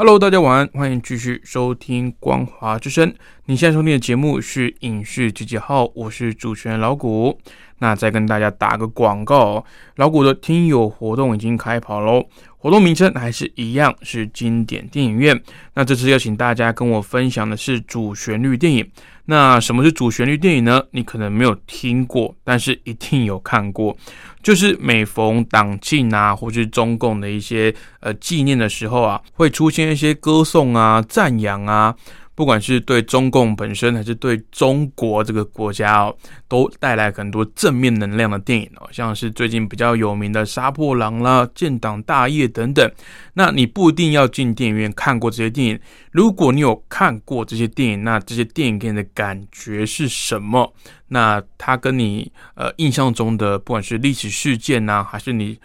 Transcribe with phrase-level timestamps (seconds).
[0.00, 3.10] Hello，大家晚安，欢迎继续收听《光华之声》。
[3.46, 7.36] 你现在收听的节目是《影视集结号》，我是主持人老谷。
[7.78, 9.64] 那再跟大家打个广告，
[9.96, 12.24] 老谷的听友活动已经开跑喽。
[12.60, 15.40] 活动名称还是一样，是经典电影院。
[15.74, 18.90] 那这次要请大家跟我分享的是主旋律电影。
[19.26, 20.82] 那什么是主旋律电影呢？
[20.90, 23.96] 你可能没有听过，但是一定有看过。
[24.42, 31.94] 就是每逢党庆啊，或是中共的一些呃纪念的时候啊，会出现一些歌颂啊、赞扬啊。
[32.38, 42.88] 不管是对中共本身，还是对中国这个国家哦，都带来很多正面能量的电影哦，像是最近比较有名的《杀破狼》啦、《建党大业》等等。
[43.32, 45.80] 那你不一定要进电影院看过这些电影，
[46.12, 50.72] 如果你有看过这些电影，那这些电影给你的感觉是什么？
[51.08, 55.58] 那它跟你呃印象中的，不管是历史事件呐，还是你。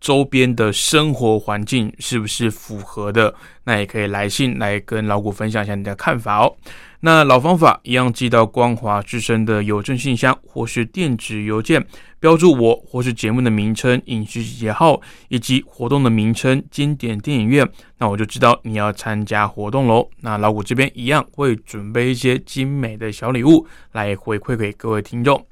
[0.00, 3.34] 周边的生活环境是不是符合的？
[3.64, 6.56] 那也可以来信来跟老谷分享一下你的看法哦。
[7.02, 11.86] 那老方法一样，寄到光华之声的邮政信箱或是电子邮件，
[12.18, 17.66] 标注我或是节目的名称、影视节号以及活动的名称“经典电影院”，
[17.98, 20.08] 那我就知道你要参加活动喽。
[20.20, 25.49] 那老谷这边一样会准备一些精美的小礼物来回馈给各位听众。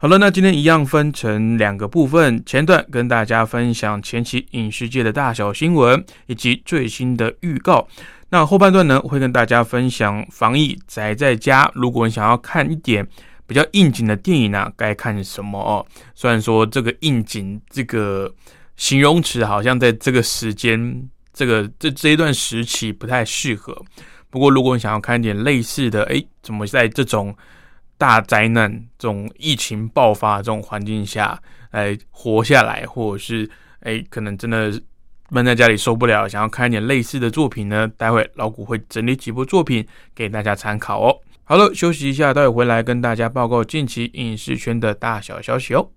[0.00, 7.88] 好了，那今天一样分成两个部分，前段跟大家分享前期影视界的大小新闻以及最新的预告，
[8.28, 13.04] 那后半段呢会跟大家分享防疫宅在家，如果你想要看一点
[13.44, 15.84] 比较应景的电影呢，该看什么哦？
[16.14, 18.32] 虽然说这个应景这个
[18.76, 23.76] 形容词好像在这个时间这个这这一段时期不太适合，
[24.30, 27.34] 不过如果你想要看一点类似的，诶，怎么在这种
[27.98, 31.38] 大灾难这种疫情爆发这种环境下
[31.72, 33.50] 哎活下来，或者是
[33.80, 34.72] 哎，可能真的
[35.30, 37.86] 闷在家里受不了，想要看一点类似的作品呢？
[37.96, 41.14] 待会老谷会整理几部作品给大家参考哦。
[41.44, 45.90] 好了，休息一下，待会回来跟大家报告近期影视圈的大小消息哦。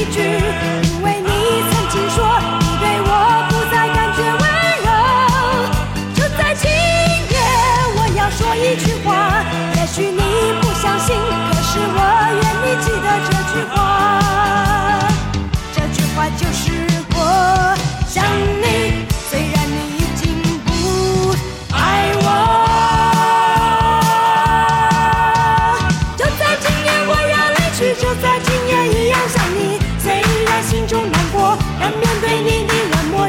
[0.00, 0.69] 一句。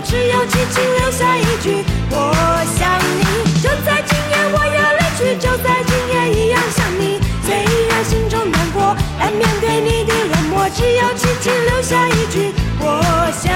[0.03, 2.33] 只有轻轻留下一句“我
[2.77, 3.61] 想你”。
[3.61, 7.19] 就在今夜，我要离去，就在今夜一样想你。
[7.45, 7.55] 虽
[7.87, 13.51] 然心中难过，但面对你的冷漠，只有轻轻留下一句“我想”。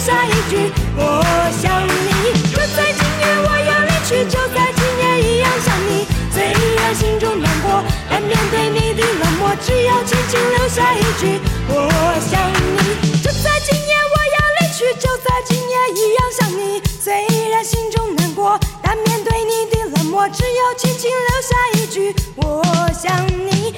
[0.00, 1.22] 下一句我
[1.60, 2.32] 想你。
[2.50, 6.06] 就在今夜我要离去就在今夜一样想你。
[6.32, 6.42] 虽
[6.76, 11.38] 然心中难过但面对你的冷漠只要轻轻留下一句
[11.68, 13.20] 我想你。
[13.20, 16.80] 就在今夜我要离去就在今夜一样想你。
[16.98, 17.12] 虽
[17.50, 22.64] 然心中难过但面对你的冷漠只要轻轻留下一句我
[22.94, 23.74] 想你。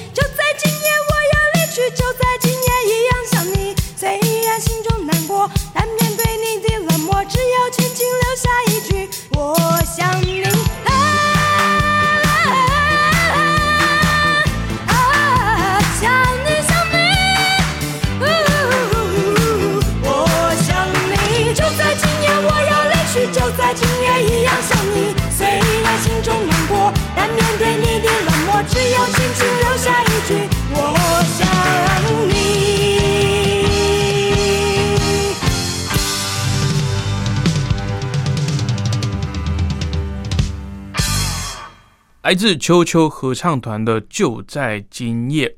[42.21, 45.49] 来自秋秋合唱团的《就在今夜》。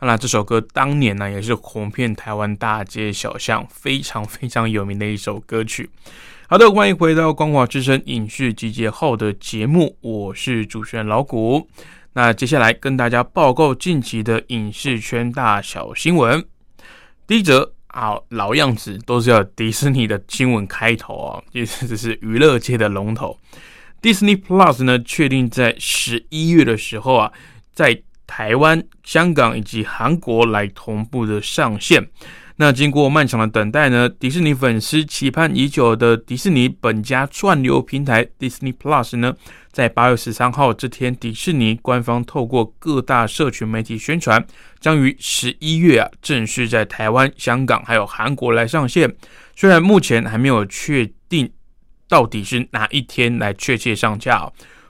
[0.00, 5.90] 那这首歌当年呢，也是红遍台湾大街小巷，非常非常有名的一首歌曲。
[6.48, 11.68] 好的，欢迎回到《光华之声》影视集结号的节目，我是主持人老谷。
[12.16, 16.44] 那接下来跟大家报告近期的影视圈大小新闻。
[17.26, 23.36] 第一则啊，老样子都是要迪士尼的新闻开头啊，意思这是娱乐界的龙头。
[24.00, 27.32] Disney Plus 呢，确定在十一月的时候啊，
[27.72, 32.08] 在台湾、香港以及韩国来同步的上线。
[32.56, 39.34] 那经过漫长的等待呢，迪士尼粉丝期盼已久的迪士尼本家串流平台 Disney Plus 呢，
[39.72, 44.46] 在八月十三号这天，迪士尼官方透过各大社群媒体宣传，
[44.80, 49.14] 将于十一月啊正式在台湾、香港还有韩国来上线。
[49.56, 51.50] 虽然目前还没有确定。
[52.06, 54.48] 到底是哪一天来确切上架？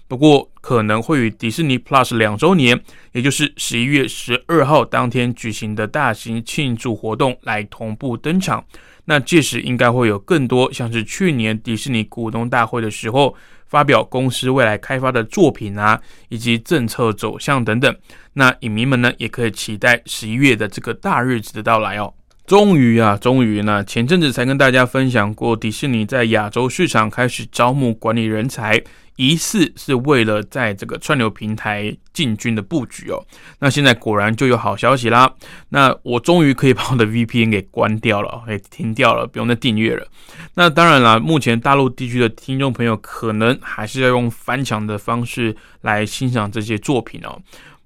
[0.09, 2.81] 不过可能会与迪士尼 Plus 两周年，
[3.13, 8.65] 也就是十一月十二号当天举行的大型庆祝活动来同步登场。
[9.05, 16.01] 那届时应该会有更多像是去年迪士尼股东大会的时候发表公司未来开发的作品啊，
[16.31, 17.95] 以及政策走向等等。
[18.33, 22.11] 那影迷们呢，也可以期待十一月的这个大日子的到来哦。
[22.47, 23.83] 终于啊，终于呢！
[23.85, 28.83] 前阵子才跟大家分享过，迪士尼在亚洲市场开始招募管理人才，
[29.17, 33.25] 疑似是为了在这个串流平台进军的布局哦。
[33.61, 35.33] 那现在果然就有好消息啦！
[35.71, 40.07] 那我终于可以把我的 VPN 给关掉了，给停掉了，不用再订阅了。
[40.53, 47.41] 那当然啦，目前大陆地区的听众朋友可能还是要用翻墙的方式来欣赏这些作品哦。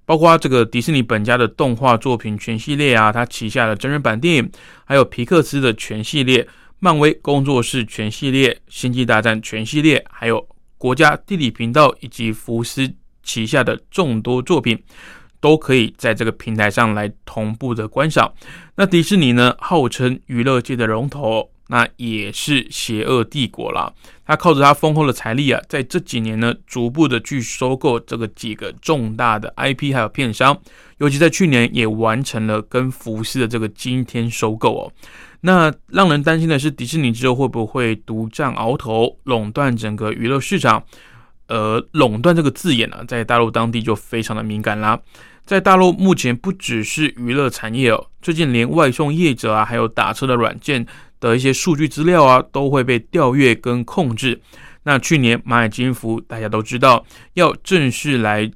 [0.09, 4.51] 包括这个迪士尼本家的动画作品全系列啊，它旗下的真人版电影，
[4.87, 12.91] 还有皮克斯的全系列、漫威工作室全系列、星际大战全系列，还有国家地理频道以及福斯
[13.23, 14.83] 旗下的众多作品，
[15.41, 18.33] 都可以在这个平台上来同步的观赏。
[18.77, 21.51] 那迪士尼呢，号称娱乐界的龙头。
[21.71, 23.93] 那也是邪恶帝国啦。
[24.29, 30.57] 他靠着他丰厚的财力啊，在这几年呢，逐步的去收购这个几个重大的 IP 还有片商，
[30.99, 34.93] 尤其在去年也完成了跟福斯的这个惊天收购哦。
[35.41, 40.85] 那让人担心的是，迪士尼之后会不会独占鳌头，垄断整个娱乐市场？
[41.47, 45.01] 呃，垄断这个字眼呢，在大陆当地就非常的敏感啦。
[45.49, 50.87] 在大陆目前不只是娱乐产业哦，最近连外送业者啊，还有打车的软件。
[51.21, 54.41] 的一些数据资料啊，都会被调阅跟控制。
[54.83, 58.49] 那去年蚂蚁金服大家都知道，要正式来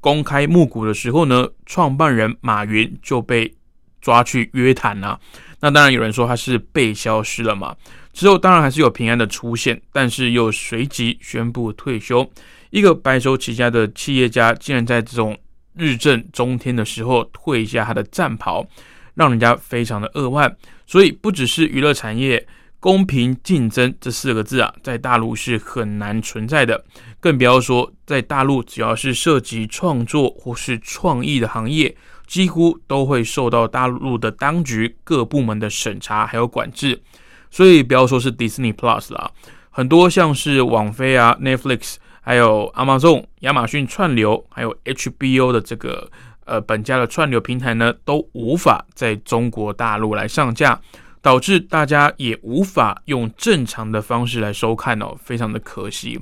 [0.00, 3.54] 公开募股的时候呢，创办人马云就被
[4.00, 5.20] 抓去约谈了。
[5.60, 7.76] 那当然有人说他是被消失了嘛，
[8.14, 12.28] 之后当然还是有平安的出现，但是又随即宣布退休。
[12.70, 15.38] 一个白手起家的企业家，竟然在这种
[15.74, 18.66] 日正中天的时候退下他的战袍。
[19.14, 22.46] 让人家非常的扼腕，所以不只是娱乐产业
[22.78, 26.82] 公平竞争这四个字啊，在大陆是很难存在的，
[27.18, 31.94] 更不要说在大陆只要是涉及创作或是创意的行业，
[32.26, 37.02] 几乎都会受到大陆的当局各部门的审查还有管制。
[37.50, 39.30] 所以不要说是 Disney Plus 啦，
[39.70, 46.10] 很多像是网飞啊、Netflix，还有 Amazon 亚马逊串流，还有 HBO 的这个。
[46.46, 50.80] 呃，本家的串流平台呢，都无法在中国大陆来上架，
[51.22, 56.18] 导致大家也无法用正常的方式来收看哦，非常的可惜。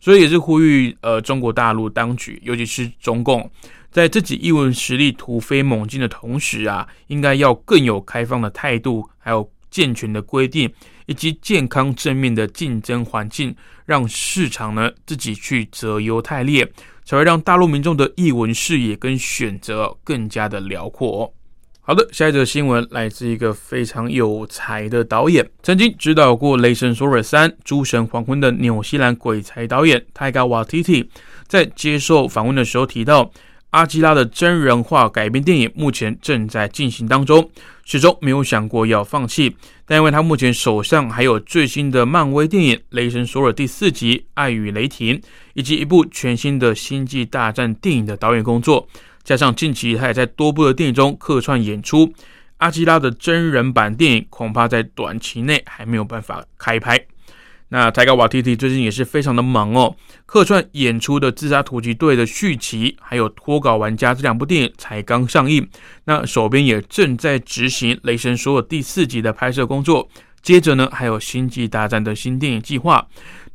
[0.00, 3.50] 所以也是呼吁呃，中国大陆当局，尤其是中共，
[3.90, 10.72] 在自己译文实力突飞猛进的同时啊，应该要更有开放的态度，还有健全的规定，
[11.06, 16.70] 以及健康正面的竞争环境，让市场呢自己去择优汰劣。
[17.08, 21.32] 才会让大陆民众的译文视野跟选择更加的辽阔。
[21.80, 31.08] 好的，下一则新闻来自一个非常有才的导演，曾经指导过《雷神索尔三》《诸神黄昏》的纽西兰鬼才导演泰加瓦提蒂，
[31.46, 33.30] 在接受访问的时候提到。
[33.70, 37.50] 阿基拉的真人化改编电影目前正在进行当中，
[37.84, 39.56] 始终没有想过要放弃。
[39.84, 45.16] 但因为他目前手上还有最新的漫威电影《雷神索尔》第四集《爱与雷霆》，
[45.54, 48.88] 以及一部全新的星际大战电影的导演工作，
[49.22, 52.12] 加上近期他也在多部的电影中客串演出，
[52.56, 57.06] 阿基拉的真人版电影恐怕在短期内还没有办法开拍。
[57.68, 65.68] 那泰戈瓦提蒂最近也是非常的忙哦，客串演出的《自杀突击队》的续集，还有《脱稿玩家》这两部电影才刚上映，
[66.04, 70.08] 那手边也正在执行《雷神所有》第四集的拍摄工作。
[70.42, 73.04] 接着呢，还有《星际大战》的新电影计划。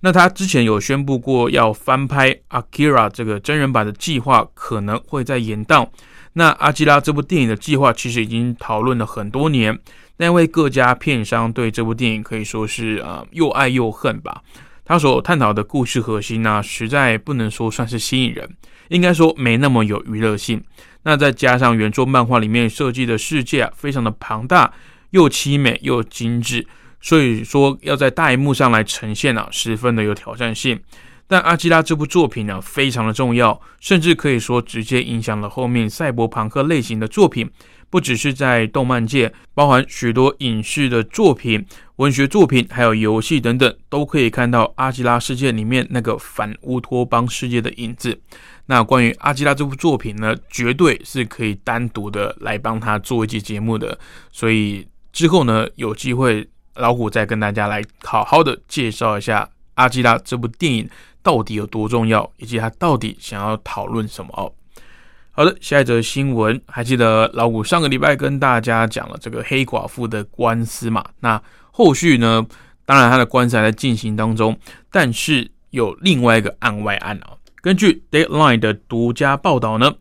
[0.02, 5.90] 那他之前有宣布过要翻拍《Akira》这个真人版的计划，可能会在延档。
[6.34, 9.80] 那《阿基拉》这部电影的计划其实已经讨论了很多年。
[10.22, 14.44] 那因为各家片商对这部电影可以说是啊又爱又恨吧。
[14.86, 18.48] 他所探讨的故事核心呢，实在不能说算是吸引人，
[18.90, 20.64] 应该说没那么有娱乐性。
[21.02, 24.72] 那再加上原作漫画里面设计的世界啊，非常的庞大，
[25.10, 26.68] 又凄美又精致。
[27.02, 30.80] 所以说要在大荧幕上来呈现啊，十分的有挑战性。
[31.26, 37.50] 但《阿基拉》这部作品呢，非常的重要，甚至可以说直接影响了后面赛博朋克类型的作品。
[37.92, 41.64] 不只是在动漫界，包含许多影视的作品、
[41.98, 48.20] 文学作品，还有游戏等等，都可以看到《阿基拉》世界里面那个反乌托邦世界的影子。
[48.66, 54.00] 那关于《阿基拉》这部作品呢，绝对是可以单独的来帮他做一期节目的。
[54.32, 56.48] 所以之后呢，有机会。
[56.76, 59.44] 老虎再跟大家来好好的介绍一下
[59.74, 60.90] 《阿基拉》这部电影
[61.22, 64.50] 到底有多重要，以及他到底想要讨论什么哦。
[65.42, 71.04] 好的，下一则新闻，还记得老虎上个礼拜跟大家讲了这个黑寡妇的官司嘛？
[71.22, 72.46] 那后续呢？
[72.86, 74.56] 当然他的官司还在进行当中，
[74.92, 77.34] 但是有另外一个案外案啊。
[77.60, 79.92] 根据 Deadline 的独家报道呢，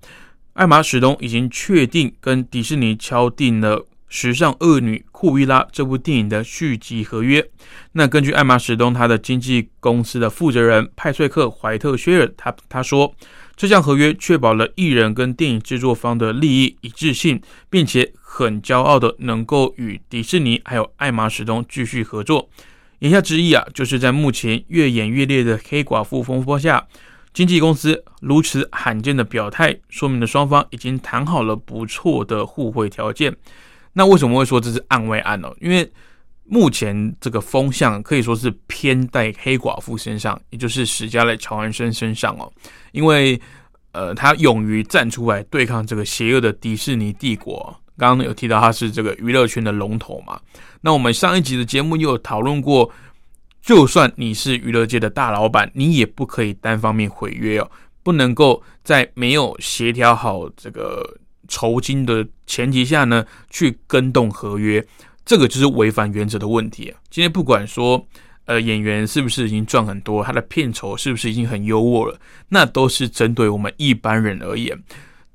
[0.53, 3.79] 艾玛史东已经确定跟迪士尼敲定了。
[4.13, 7.49] 《时尚恶女库伊拉》这部电影的续集合约。
[7.93, 13.15] 那根据艾玛史东他的经纪公司的负责人派翠克怀特薛尔，他他说，
[13.61, 22.49] 这项合约确保了艺人跟电影制作方的利益一致性，并且很骄傲的能够与迪士尼还有艾玛史东继续合作。
[23.01, 26.87] 言下之意啊，就是在目前越演越烈的黑寡妇风波下，
[27.35, 33.37] 经纪公司如此罕见的表态，说明了双方已经谈好了不错的互惠条件。
[33.93, 35.53] 那为什么会说这是案外案呢？
[35.61, 35.87] 因为
[36.51, 42.53] 目前这个风向可以说是偏在黑寡妇身上，也就是史嘉蕾·乔安森身上哦。
[42.91, 43.41] 因为
[43.93, 47.75] 呃，他勇于站出来对抗这个邪恶的迪士尼帝国。
[47.97, 50.41] 刚刚有提到他是这个娱乐圈的龙头嘛。
[50.81, 52.91] 那我们上一集的节目又有讨论过，
[53.63, 57.71] 就算你是娱乐界的大老板，你也不可以单方面毁约哦，
[58.03, 61.19] 不能够在没有协调好这个。
[61.53, 64.87] 酬金的前提下呢，去跟动合约，
[65.31, 66.93] 这个就是违反原则的问题。
[67.09, 68.05] 今天不管说，
[68.47, 72.19] 呃，演员是不是已经赚很多，他的片酬是不是已经很优渥了，
[72.49, 74.77] 那都是针对我们一般人而言。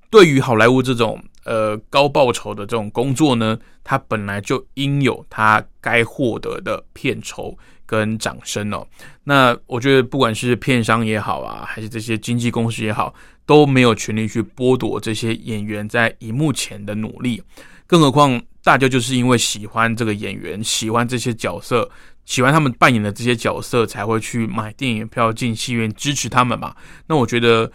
[0.10, 8.86] 对于好莱坞这种呃高报酬的这种工作呢，他本来就应有他该获得的片酬跟掌声哦。
[9.24, 13.16] 那我觉得不管是片商也好啊，还是这些经纪公司也好。
[13.48, 17.40] 都没有权利去剥夺这些演员在荧幕前的努力，
[17.86, 21.88] 更何况大家就是因为喜欢这个演员，喜欢这些角色，
[22.26, 26.76] 喜欢他们扮演的这些角色，才会去买电影票进戏院支持他们嘛。
[27.06, 27.72] 那我觉得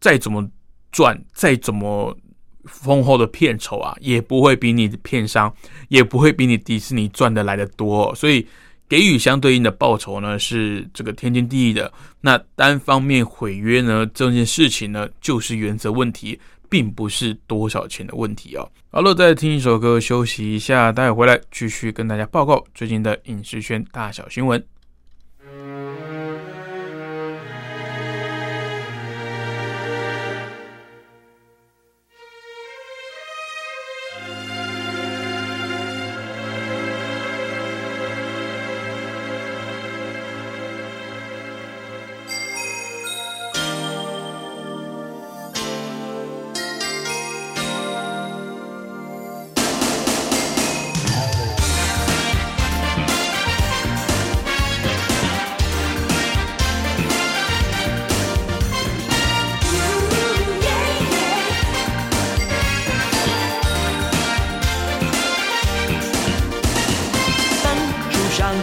[0.00, 0.48] 再怎么
[0.92, 2.16] 赚，再怎么
[2.66, 5.52] 丰厚的片酬啊，也不会比你的片商，
[5.88, 8.46] 也不会比你迪士尼赚的来的多，所以。
[8.88, 11.90] 给予相对应的报酬呢，是这个天经地义的。
[12.20, 16.38] 那单方面毁约呢，这件事情呢，就是原则问题，
[16.72, 18.66] 并不是多少钱的问题哦。
[18.90, 24.71] 好了，再听一首歌休息一下，待会回来继续跟大家报告最近的影视圈大小新闻。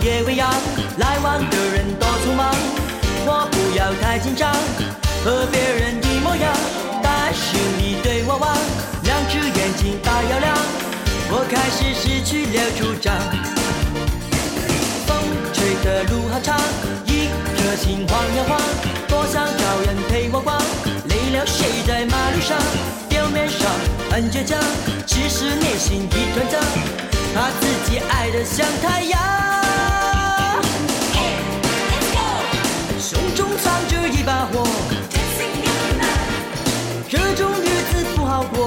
[0.09, 0.49] 别为难，
[0.97, 2.49] 来往的人多匆忙，
[3.27, 4.51] 我不要太紧张，
[5.23, 6.51] 和别人一模样，
[7.03, 8.57] 但是你对我望，
[9.03, 10.57] 两只眼睛大又亮，
[11.29, 13.13] 我开始失去了主张，
[15.05, 15.15] 风
[15.53, 16.57] 吹的路好长，
[17.05, 18.59] 一颗心晃呀晃，
[19.07, 20.57] 多想找人陪我逛，
[21.05, 22.57] 累了睡在马路上，
[23.07, 23.69] 表面上
[24.09, 24.57] 很倔强，
[25.05, 26.57] 其实内心一团糟，
[27.35, 29.48] 怕自己爱的像太阳。
[33.63, 34.65] 双着一把火
[37.09, 38.65] 这种日子不好过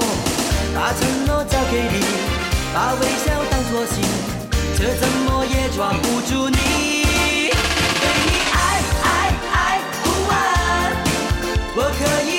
[0.75, 1.95] 把承诺交给你
[2.73, 4.03] 把微笑当作信
[4.75, 6.55] 却怎么也抓不住你。
[8.01, 8.55] 对你爱
[9.03, 9.05] 爱
[9.53, 9.55] 爱
[10.03, 10.31] 不完
[11.75, 12.32] 我可以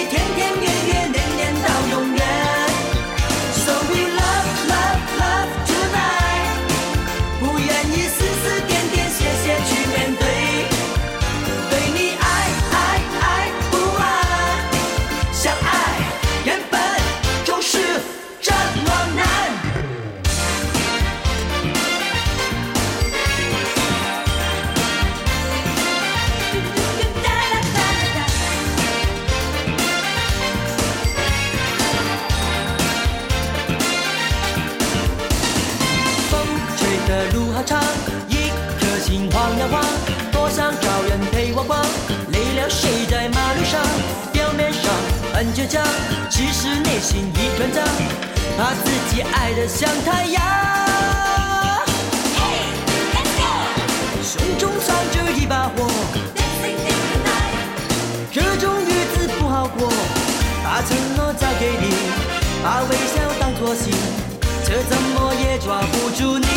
[45.55, 45.81] 倔强，
[46.29, 47.81] 其实内心一团糟，
[48.59, 50.43] 怕自己爱得像太阳。
[54.21, 55.89] 胸中藏着一把火，
[58.33, 59.89] 这种日子不好过，
[60.65, 61.95] 把承诺交给你，
[62.65, 63.95] 把微笑当作信，
[64.67, 66.54] 这怎么也抓不住你。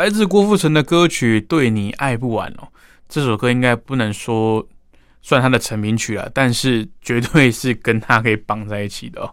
[0.00, 2.66] 来自郭富城的歌曲《对你爱不完》哦，
[3.06, 4.66] 这首歌应该不能说
[5.20, 9.30] 算他的成名曲了，但是绝对是跟他可以绑在一起的哦。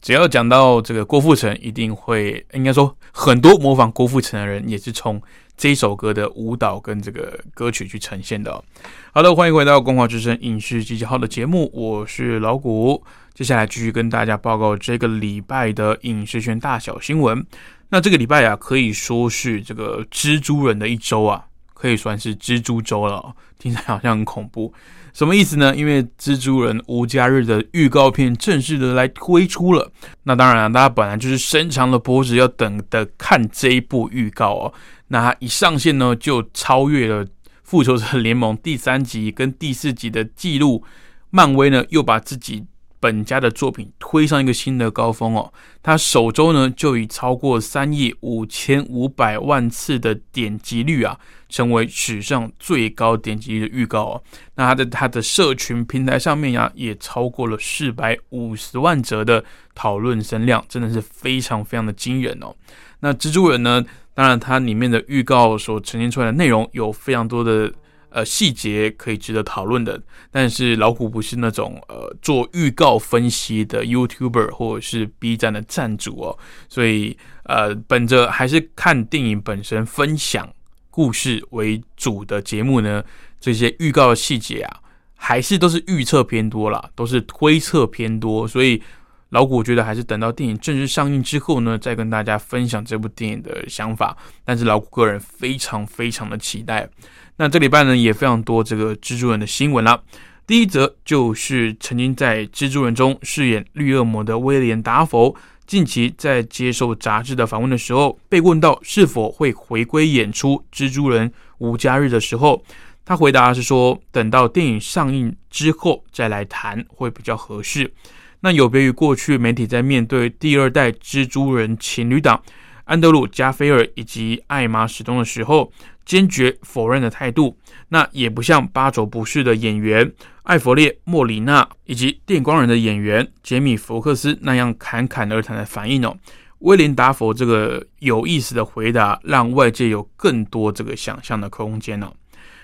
[0.00, 5.20] 只要讲到这个郭富城，一定会应该说很多模仿郭富城的人也是从
[5.58, 8.64] 这首歌的舞蹈跟这个歌曲去呈现的、哦。
[9.12, 13.04] 好的，欢迎回到《光华之声影视集结号》的节目，我是老谷。
[13.34, 17.44] 接下来继续跟大家报告这个礼拜的影视圈大小新闻。
[17.90, 24.72] 那这个礼拜啊，可以说是这个蜘蛛人的一周啊，可以算是蜘蛛周了、哦，听起来好像很恐怖。
[25.14, 25.74] 什么意思呢？
[25.74, 29.90] 因为蜘蛛人无假日的预告片正式的来推出了。
[30.24, 34.74] 那当然啊，大家本来就是伸长了脖子要等的看这一部预告哦。
[35.08, 37.24] 那它一上线呢，就超越了
[37.64, 40.84] 《复仇者联盟》第三集跟第四集的记录。
[41.30, 42.64] 漫威呢，又把自己
[43.00, 45.52] 本家的作品推上一个新的高峰哦。
[45.82, 54.22] 它首周呢就以超过三亿五千五百万次的点击率啊，成为史上最高点击率的预告哦。
[54.56, 62.54] 那它的它的社群平台上面呀、也超过了四百五十万则的讨论声量，真的是非常非常的惊人哦。
[63.00, 63.84] 那蜘蛛人呢，
[64.14, 67.72] 当然它里面的预告所呈现出来的内容有非常多的。
[68.10, 80.52] 呃，细节可以值得讨论的，但是老虎不是那种呃做预告分析的 YouTuber 或者是 B 站的站主哦，所以呃，本着还是看电影本身分享
[80.90, 83.04] 故事为主的节目呢，
[83.38, 84.80] 这些预告的细节啊，
[85.14, 88.82] 还是都是预测偏多啦，都是推测偏多，所以
[89.30, 94.16] 老谷觉得还是等到电影正式上映之后呢，再跟大家分享这部电影的想法。
[94.44, 96.88] 但是老谷个人非常非常的期待。
[97.36, 100.02] 那这礼拜呢也非常多这个蜘蛛人的新闻了。
[100.46, 105.36] 第一则就是曾经在蜘蛛人中饰演绿恶魔的威廉达佛，
[105.66, 112.64] 近期在接受杂志的访问的时候，被问到是否会回归演出蜘蛛人无家日的时候，
[113.04, 117.92] 他回答是说，等到电影上映之后再来谈会比较合适。
[118.40, 122.42] 那有别于过去媒体在面对第二代蜘蛛人情侣档
[122.84, 125.70] 安德鲁·加菲尔以及艾玛·史东的时候，
[126.06, 127.56] 坚决否认的态度，
[127.88, 130.10] 那也不像八九不是的演员
[130.44, 136.16] 艾弗列·莫里纳以及电光人的演员杰米·福克斯那样侃侃而谈的反应哦。
[136.60, 142.12] 威廉达佛这个有意思的回答，让外界有更多这个想象的空间哦。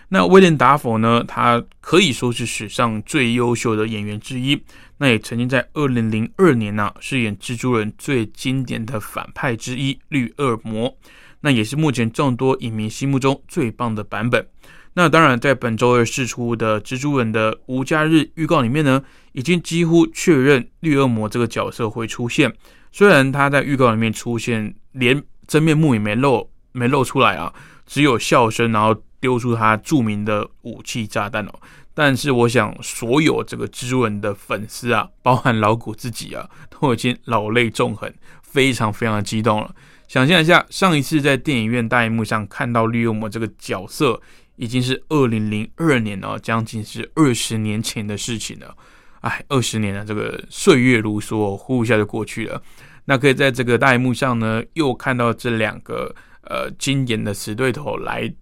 [0.09, 1.25] 那威廉达佛呢？
[1.27, 4.61] 他可以说是史上最优秀的演员之一。
[4.99, 10.97] 那也曾经在二零零二年呢饰演蜘蛛人最经典的反派之一绿恶魔。
[11.41, 14.47] 那也是目前众多影迷心目中最棒的版本。
[14.95, 19.03] 那当然，在本周二释出的蜘蛛人的无假日预告里面呢，
[19.33, 22.53] 已经几乎确认绿恶魔这个角色会出现。
[22.93, 27.53] 虽然他在预告里面出现，连真面目也没露，没露出来啊，
[27.85, 29.01] 只有笑声，然后。
[29.25, 31.55] 丢出他著名的武器炸弹哦，
[31.95, 39.75] 但是我想所有这个蜘蛛人的粉丝啊， 包含老谷自己啊，都已经老泪纵横，非常非常的激动了。
[40.09, 44.21] 想象一下，上一次在电影院大荧幕上看到绿恶魔这个角色，
[44.57, 48.77] 已经是二零零二年了，将近是二十年前的事情了。
[49.21, 52.61] 哎，二十年了，这个岁月如梭，呼一下就过去了。
[53.05, 58.35] 那可以在这个大荧幕上呢，又看到这两个呃经典的死对头来。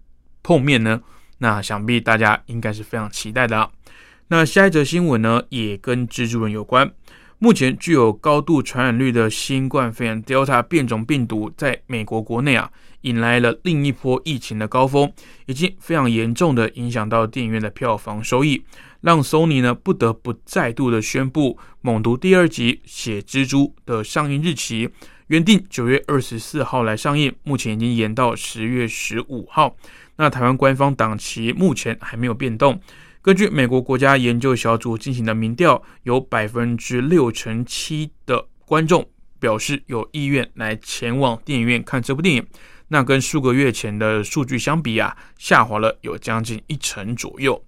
[0.45, 1.01] 碰面呢，
[1.43, 3.69] 那想必大家应该是非常期待的。
[4.29, 6.89] 那下一则新闻呢，也跟蜘蛛人有关。
[7.37, 15.11] 目前具有高度传染率的新冠肺炎 Delta 变种病毒，在美国国内啊，引来了另一波疫情的高峰，
[15.45, 18.63] 已经非常严重的影响到电影院的票房收益，
[19.01, 24.89] 让 Sony 呢不得不再度的宣布《猛毒》第二集《血蜘蛛》的上映日期，
[25.27, 29.75] 原定九月二十四号来上映，目前已经延到十月十五号。
[30.17, 32.79] 那台湾官方档期目前还没有变动。
[33.21, 42.45] 根据美国国家研究小组进行的民调，有百分之六成七的观众表示有意愿来前往电影院看这部电影。
[42.89, 47.63] 那跟数个月前的数据相比啊，下滑了有将近一成左右。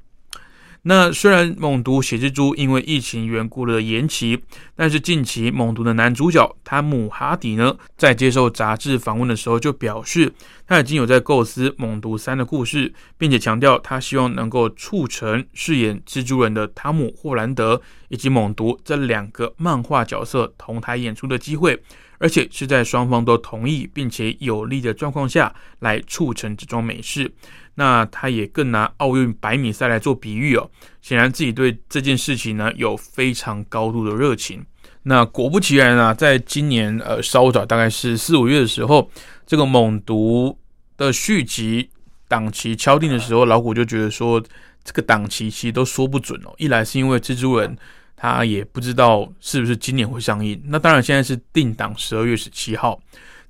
[0.88, 4.39] 那虽然《猛毒血蜘蛛》因为疫情缘故的延期，
[4.76, 10.32] 但是近期《猛毒》的男主角汤姆哈迪呢，在接受杂志访问的时候就表示，
[10.67, 21.82] 他已经有在构思《猛毒三》的故事，并且强调他希望能够促成饰演蜘蛛人的汤姆霍兰德以及猛毒这两个漫画角色同台演出的机会，
[22.19, 27.32] 而且是在双方都同意并且有利的状况下来促成这桩美事。
[27.75, 30.69] 那他也更拿奥运百米赛来做比喻哦，
[31.01, 34.65] 显然自己对这件事情呢有非常高度的热情。
[35.03, 39.09] 那果不其然啊，在今年呃稍早大概是四五月的时候，
[39.45, 40.57] 这个猛毒
[40.97, 41.89] 的续集
[42.27, 44.41] 档期敲定的时候，老谷就觉得说
[44.83, 46.53] 这个档期其实都说不准哦。
[46.57, 47.77] 一来是因为蜘蛛人
[48.15, 52.99] 他也不知道是不是今年会上映，那当然现在是定档十二月十七号。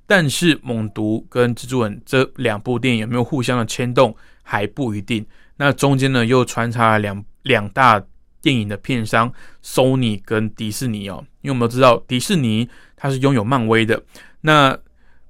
[0.06, 5.26] 但是《猛毒》跟《蜘蛛人》这两部电影有没有互相的牵动还不一定。
[5.56, 8.00] 那中间呢又穿插了两两大
[8.40, 9.32] 电影的片商
[9.64, 11.24] ，Sony 跟迪士尼哦。
[11.40, 14.00] 因为我们都知道迪士尼它是拥有漫威的。
[14.40, 14.78] 那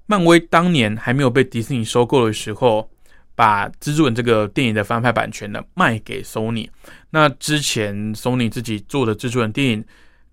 [0.06, 2.90] 漫威当年还没有被迪士尼收购的时候，
[3.34, 6.68] 把《蜘蛛人》这个电影的翻拍版权呢卖给 Sony。
[7.10, 9.84] 那之前 Sony 自己做的《蜘蛛人》电影，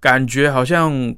[0.02, 1.16] 感觉好像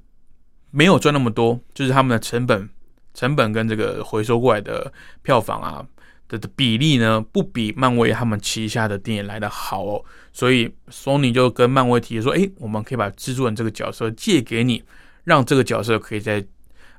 [0.69, 2.69] 没有赚那么多，就是他们的成本。
[3.15, 5.83] 成本跟这个回收过来的票房啊
[6.27, 10.05] 的的比例呢，不比漫威他们旗下的电影来的好哦。
[10.31, 14.83] 所以索尼就跟漫威提说：“诶，我们可以把蜘蛛人这个角色借给你，
[15.23, 16.45] 让这个角色可以在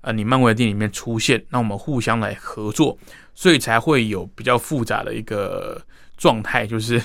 [0.00, 2.98] 呃你漫威的电影里面出现，那我们互相来合作，
[3.34, 5.80] 所以才会有比较复杂的一个
[6.16, 7.00] 状态，就是。”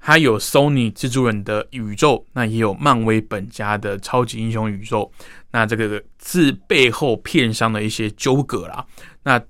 [0.00, 5.10] 它有 Sony 蜘蛛人的宇宙，那也有漫威本家的超级英雄宇宙，
[5.50, 8.86] 那这个是背后片商的一些纠葛啦。
[9.22, 9.40] 那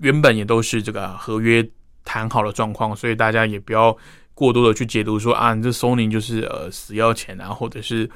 [0.00, 1.66] 原本也都是这个合约
[2.04, 3.96] 谈好的状况，所以大家也不要
[4.34, 8.10] 过多的去解读说啊，这 Sony 就是呃死要钱啊，或者是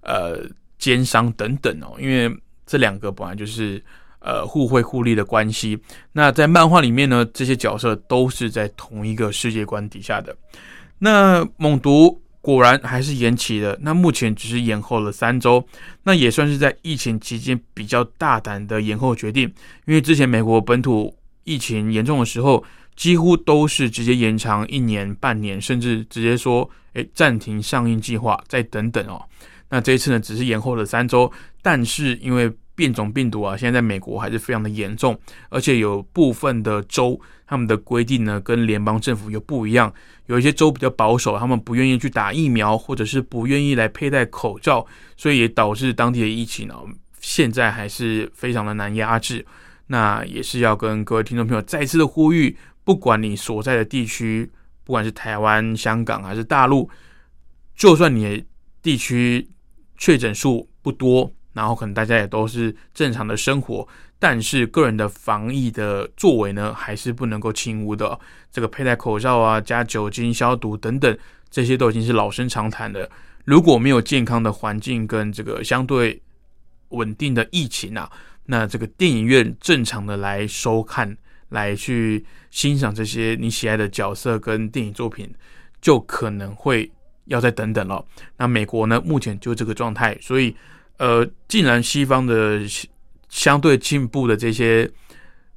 [0.00, 3.82] 呃奸商等等哦，因为这两个本来就是
[4.20, 5.78] 呃互惠互利的关系。
[6.12, 10.34] 那在漫画里面呢，这些角色都是在同一个世界观底下的。
[11.04, 15.62] 那猛毒果然还是延期了，那目前只是延后了三周，
[16.04, 19.42] 那也算是在疫情期间比较大胆的延后决定。
[19.84, 21.14] 因为之前美国本土
[21.44, 22.64] 疫情严重的时候，
[22.96, 29.22] 几乎都是直接延长一年、半年，甚至直接说，诶暂停上映计划，再等等哦。
[29.68, 39.92] 那这一次呢，只是延后了三周，但是因为变种病毒啊，现在在美国还是非常的严重，而且有部分的州他们的规定呢，跟联邦政府又不一样，
[40.26, 46.74] 有一些州比较保守，他们不愿意去打疫苗，或者是不愿意来佩戴口罩，所以也导致当地的疫情呢，
[47.20, 49.44] 现在还是非常的难压制。
[49.86, 54.50] 那也是要跟各位听众朋友再次的呼吁，不管你所在的地区，
[54.82, 56.88] 不管是台湾、香港还是大陆，
[57.76, 58.44] 就算你的
[58.82, 59.46] 地区
[59.98, 63.88] 确诊数不多，然后可能大家也都是正常的生活，
[64.18, 68.18] 但是个人的防疫的作为呢，还是不能够轻忽的。
[68.52, 71.16] 这个佩戴口罩啊，加酒精消毒等等，
[71.50, 73.10] 这些都已经是老生常谈的。
[73.44, 76.20] 如果没有健康的环境跟这个相对
[76.90, 78.10] 稳定的疫情啊，
[78.46, 81.16] 那这个电影院正常的来收看、
[81.50, 85.32] 来去欣赏这些你喜爱的角色跟电影作品，
[85.80, 86.90] 就可能会
[87.26, 88.04] 要再等等了。
[88.36, 90.54] 那美国呢，目前就这个状态，所以
[90.98, 92.60] 呃，既然西方的
[93.28, 94.88] 相对进步的这些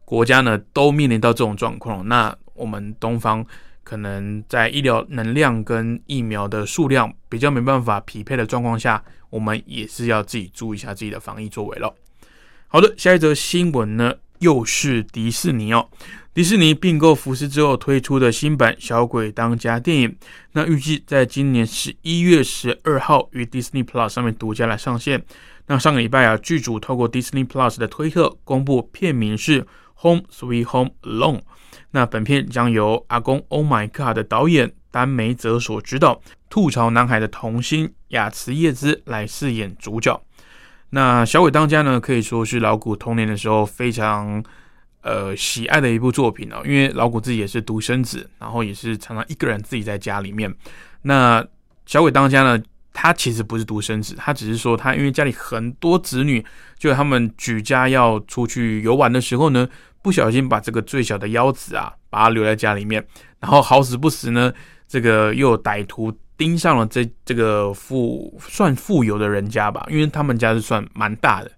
[0.04, 3.45] 国家呢，都面临到这种状况，那我们东方
[3.84, 11.93] 可能在医疗能量跟疫苗的数量比较没办法匹配的状况下，我们也是要自己注意一下自己的防疫作为了。
[12.67, 15.89] 好的，下一则新闻呢，又是迪士尼哦。
[16.34, 20.15] 迪士尼并购福斯之后推出的新版《小鬼当家》电影，
[20.52, 25.26] 那预计在今年十一月十二号于 Disney Plus 上面独家来上线。
[25.65, 29.62] 那上个礼拜啊，剧组透过 Disney Plus 的推特公布片名是
[30.02, 31.39] 《Home Sweet Home Alone》。
[31.91, 40.21] 那本片将由阿公 Oh My God 的导演丹梅泽所指导，吐槽男孩的童星雅慈叶姿来饰演主角。
[40.91, 44.41] 那小鬼当家呢，可以说是老谷童年的时候非常
[45.02, 46.62] 呃喜爱的一部作品哦。
[46.63, 50.54] 因为老谷自己也是独生子，然后也是常常一个人自己在家里面。
[51.02, 51.45] 那
[51.86, 52.62] 小鬼当家呢，
[52.93, 56.45] 他其实不是独生子，他只是说他因为家里很多子女，
[56.80, 59.67] 就他们举家要出去游玩的时候呢，
[60.02, 63.06] 不小心把这个最小的幺子啊，把他留在家里面，
[63.39, 64.54] 然后好死不死呢，
[64.88, 66.17] 这个又有歹徒。
[66.38, 71.52] 盯上了这这个富算富有的人家吧，因为他们家是算蛮大的，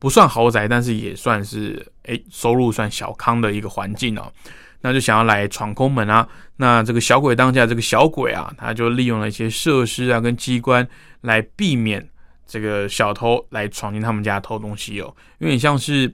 [0.00, 4.32] 不算豪宅，但是也算是诶收入算小康的一个环境哦。
[4.80, 6.28] 那就想要来闯空门啊。
[6.56, 10.86] 那这个小鬼当家这个小鬼啊，他就利用了一些设施啊跟机关
[11.20, 12.04] 来避免
[12.46, 15.14] 这个小偷来闯进他们家偷东西哦。
[15.38, 16.12] 有点像是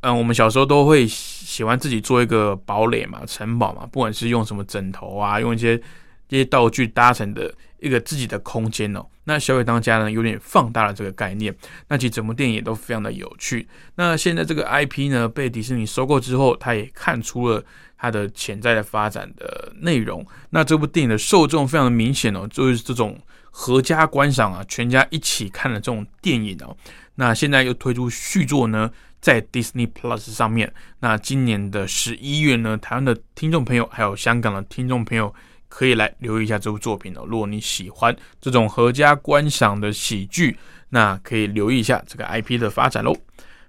[0.00, 5.80] 嗯，我们小时候都会喜欢自己做一个堡垒嘛、城堡嘛，不管是用什么枕头啊，用一些。
[6.28, 11.54] 这些道具搭成的一个自己的空间哦，那小鬼当家呢，有点放大了这个概念。
[11.88, 13.66] 那其实整部电影也都非常的有趣。
[13.94, 17.64] 那现在这个 IP 呢被迪士尼收购之后，他也看出了
[17.96, 20.26] 它的潜在的发展的内容。
[20.50, 23.18] 那这部电影的受众非常的明显哦，就是这种
[23.50, 26.76] 合家观赏啊，全家一起看的这种电影哦。
[27.14, 30.72] 那现在又推出续作呢，在 Disney Plus 上面。
[31.00, 35.32] 那今年的十一月呢，台湾的听众朋友还有香港的听众朋友。
[35.68, 37.24] 可以来留意一下这部作品哦。
[37.26, 40.56] 如果你喜欢这种合家观赏的喜剧，
[40.90, 43.14] 那可以留意一下这个 IP 的发展喽。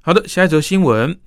[0.02, 1.18] 好的，下一则新闻：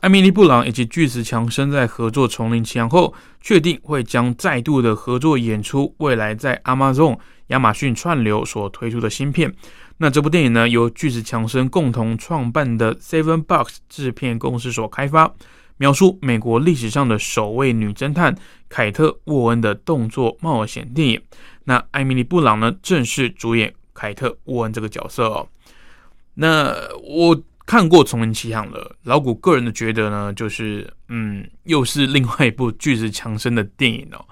[0.00, 9.52] 艾米丽·布朗以及巨石强森在合作《丛林奇航》后，确定会将再度的合作演出未来在 Amazon 亚马逊串流所推出的新片。
[9.96, 15.34] 那这部电影呢，由巨石强森共同创办的 Seven Box 制片公司所开发。
[15.80, 18.36] 描述美国历史上的首位女侦探
[18.68, 21.18] 凯特·沃恩的动作冒险电影。
[21.64, 25.48] 那艾米丽·布朗呢，正式主演凯特·沃恩这个角色哦。
[26.34, 34.22] 那我看过《丛林奇航》了，老谷个人的觉得呢，就是嗯，又是另外一部巨石强森的电影哦。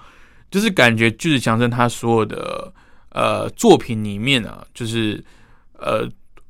[0.51, 2.71] 就是感觉巨石强森他所有的
[3.13, 5.25] 呃作品里面啊，就是
[5.79, 6.07] 呃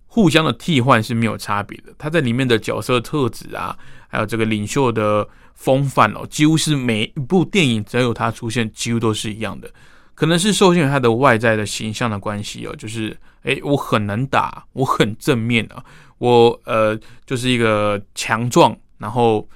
[0.09, 1.95] 互相的替换是没有差别的。
[1.97, 3.79] 他在里面的角色特质啊。
[4.09, 9.71] 还有这个领袖的风范哦，几乎是每一部电影只要有他出现，几乎都是一样的。
[10.15, 15.85] 可能是受限于他的外在的形象的关系哦，就是诶，我很能打，我很正面啊，
[16.19, 19.49] 我呃就是一个强壮，然后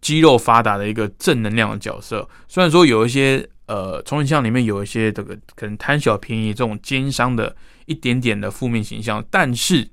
[0.00, 2.28] 肌肉发达的一个正能量的角色。
[2.48, 7.54] 虽然说有一些呃，从影像里面有一些这个可能贪小便宜这种奸商的
[7.86, 9.88] 一点点的负面形象，但是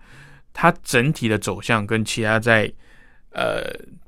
[0.51, 2.73] 它整体的走向跟其他在
[3.33, 3.61] 呃。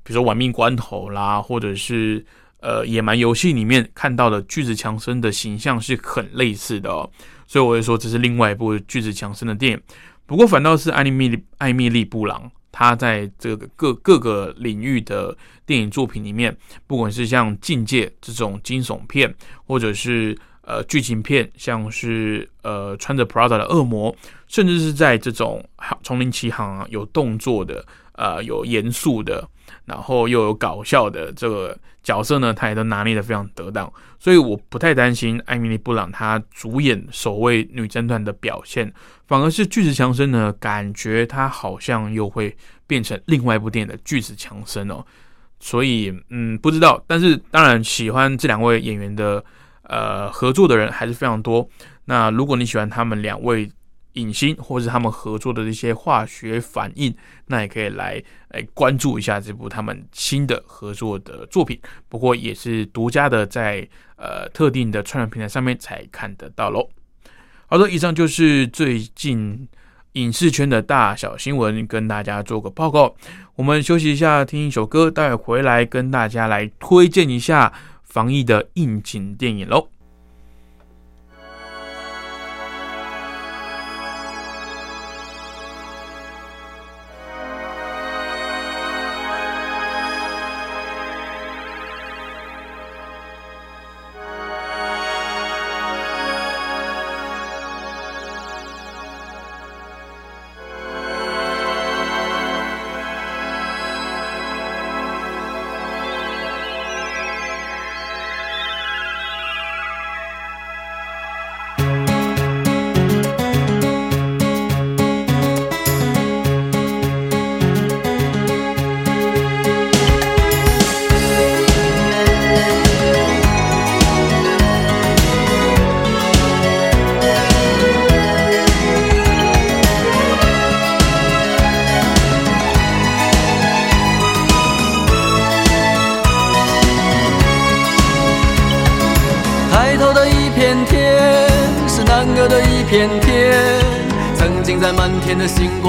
[0.10, 2.26] 比如说《玩命关头》啦，或者是
[2.62, 7.08] 呃《野蛮游戏》里面看到的巨子强森的形象是很类似的哦，
[7.46, 9.82] 所以我会说这是另外一部巨子强森的电影。
[10.26, 19.32] 不过反倒是艾米丽艾米丽布朗，他在这个各各个领域的电影作品里面，不管是像《境界》这种惊悚片，
[19.68, 24.16] 或者是呃剧情片，像是呃穿着 Prada 的恶魔，
[24.48, 25.64] 甚至是在这种
[26.02, 29.48] 《丛林奇航》啊有动作的，呃有严肃的，
[29.86, 38.92] 然后又有搞笑的这个角色呢，他也都拿捏的非常得当，所以我不太担心艾米丽·布朗她主演首位女侦探的表现，
[39.28, 42.56] 反而是巨石强森呢，感觉他好像又会
[42.88, 45.06] 变成另外一部电影的巨石强森哦，
[45.60, 49.44] 所以嗯不知道，但是当然喜欢这两位演员的
[49.84, 51.68] 呃合作的人还是非常多。
[52.06, 53.70] 那如果你喜欢他们两位
[54.20, 57.16] 影星，或是他们合作的一些化学反应，
[57.48, 61.80] 那也可以来来关注一下这部他们新的合作的作品。
[62.08, 66.90] 不过也是独家的，在呃特定的串流平台上面才看得到喽。
[67.68, 69.68] 好的，以上就是最近
[70.14, 73.16] 影视圈的大小新闻，跟大家做个报告。
[73.56, 77.72] 我们休息一下，听一首歌，待会回来跟大家来推荐一下
[78.04, 79.88] 防疫的应景电影喽。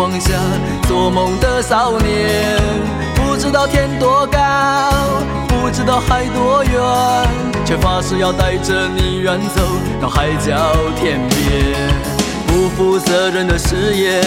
[0.00, 0.30] 光下
[0.88, 2.58] 做梦的少年，
[3.16, 4.38] 不知道天多高，
[5.46, 6.72] 不知道海多远，
[7.66, 9.60] 却发誓要带着你远走
[10.00, 11.76] 到海角天边。
[12.46, 14.22] 不负责任的誓言，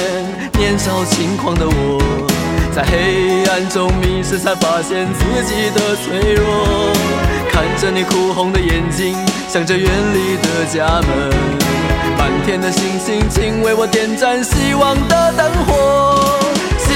[0.60, 2.00] 年少轻狂的我，
[2.72, 7.03] 在黑暗中迷失，才发现自己的脆弱。
[7.94, 9.16] 你哭红的眼睛，
[9.48, 11.30] 想着远离的家门，
[12.18, 16.28] 满天的星星，请为我点燃希望的灯火。
[16.80, 16.90] 星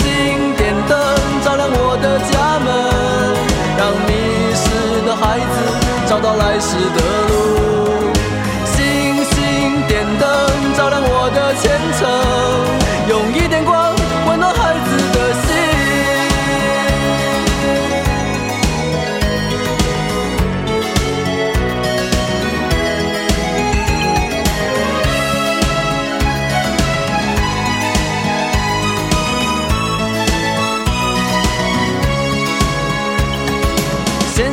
[0.00, 0.98] 星点灯，
[1.44, 2.68] 照亮我的家门，
[3.78, 4.10] 让迷
[4.52, 4.66] 失
[5.06, 5.56] 的孩子
[6.08, 8.10] 找到来时的路。
[8.64, 10.28] 星星点灯，
[10.76, 11.29] 照亮我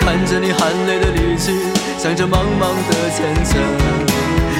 [0.00, 1.52] 看着你含泪的离去，
[1.98, 3.60] 想着茫茫的前程。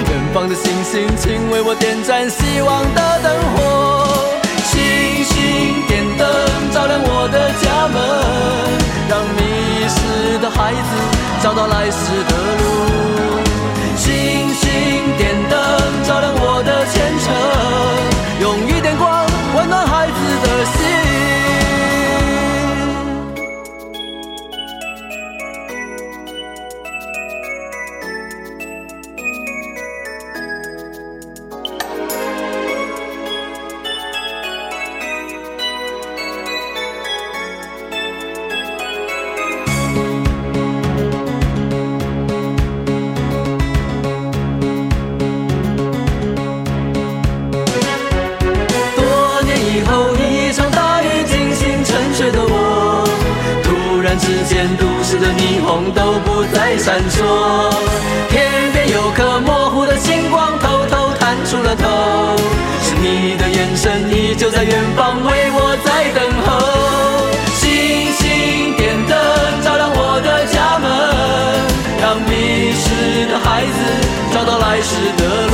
[0.08, 3.56] 远方的星星，请为我点燃希望的灯火。
[4.64, 4.78] 星
[5.24, 5.34] 星
[5.88, 6.28] 点灯，
[6.72, 7.98] 照亮我的家门，
[9.08, 9.40] 让迷
[9.88, 10.90] 失的孩子
[11.42, 12.62] 找到来时的路。
[13.96, 14.08] 星
[14.54, 14.70] 星
[15.18, 15.58] 点灯，
[16.06, 17.26] 照亮我的前程，
[18.40, 19.26] 用一点光
[19.56, 20.12] 温暖孩子
[20.42, 20.78] 的心。
[54.76, 57.22] 都市的霓虹都不再闪烁。
[58.28, 62.36] 天边有颗模糊的星光偷偷探出了头。
[62.82, 66.48] 是你的眼神依旧在远方为我在等候。
[67.54, 69.16] 星星点灯
[69.62, 70.88] 照亮我的家门
[72.00, 73.78] 让迷失的孩子
[74.32, 75.49] 找到来时的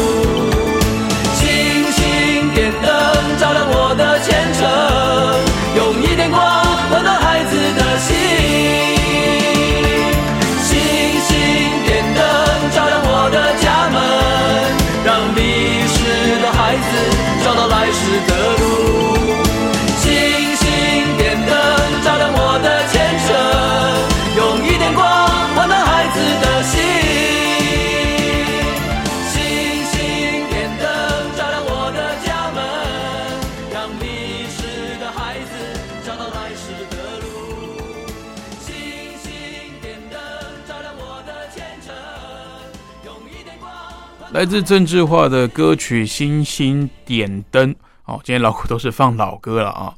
[44.36, 47.72] 来自政治化的歌曲《星星点灯》。
[48.04, 49.94] 哦，今天老古都是放老歌了啊。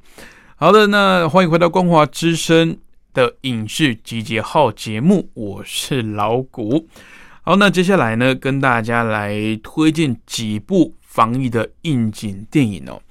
[0.55, 2.79] 好的，那欢迎回到光华之声
[3.13, 6.87] 的影视集结号节目，我是老谷。
[7.43, 13.03] 好，那接下来呢，跟大家来推荐几部防疫的应景电影哦。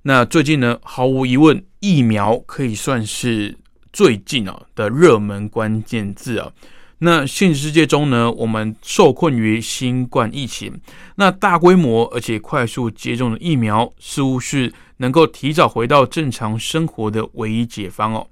[0.00, 3.54] 那最近呢，毫无疑问，疫苗可以算是
[3.92, 6.50] 最近哦的热门关键字啊。
[7.02, 10.78] 那现实世界中呢，我们受困于新冠疫情，
[11.16, 18.26] 那大规模而且快速接种的疫苗，似乎是能够提早回到正常生活的唯一解方哦。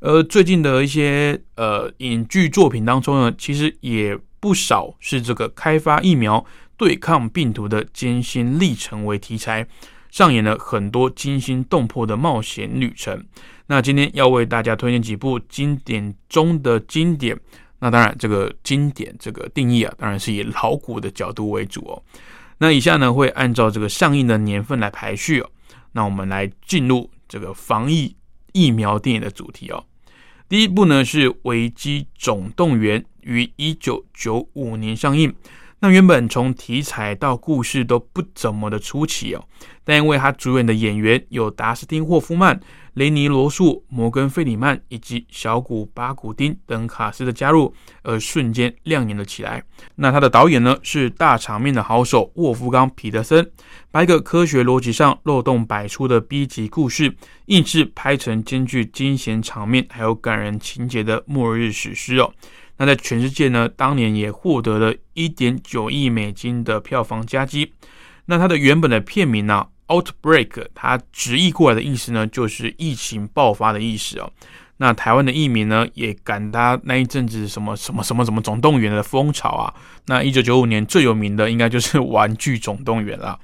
[0.00, 6.42] 而最近的一些呃影剧作品当中呢，其实也不少是这个开发疫苗、
[6.78, 9.66] 对抗病毒的艰辛历程为题材，
[10.10, 13.22] 上演了很多惊心动魄的冒险旅程。
[13.66, 17.38] 那今天要为大家推荐几部经典中的经典。
[17.84, 22.02] 那当然，这个经典这个定义啊，当然是以老古的角度为主哦。
[22.56, 25.50] 那以下呢，会按照这个上映的年份来排序哦。
[25.92, 28.16] 那我们来进入这个防疫
[28.54, 29.84] 疫苗电影的主题哦。
[30.48, 35.34] 第一部呢是《危机总动员》，于一九九五年上映。
[35.84, 39.44] 那原本从题材到故事都不怎么的出奇哦，
[39.84, 42.58] 但因为他主演的演员有达斯汀·霍夫曼、
[42.94, 49.62] 雷尼·罗素、摩根·费里曼以及小古·巴古丁等卡司的加入，而瞬间亮眼了起来。
[49.96, 53.46] 那他的导演呢是大场面的好手沃夫冈·彼得森，
[53.90, 57.14] 把一个科学逻辑上漏洞百出的 B 级故事，
[57.48, 62.32] 硬是拍成兼具惊险场面还有感人情节的末日史诗哦。
[62.76, 67.72] 那在全世界呢，当年也获得了一点九亿美金的票房佳绩。
[68.26, 69.66] 那它的原本的片名呢，
[70.02, 74.32] 《Outbreak》，它直译过来的意思呢，就是疫情爆发的意思哦。
[74.78, 79.72] 那台湾的译名呢，也赶搭那一阵子什么什么什么什么总动员的风潮啊。
[80.06, 83.38] 那一九九五年最有名的应该就是《玩具总动员》了。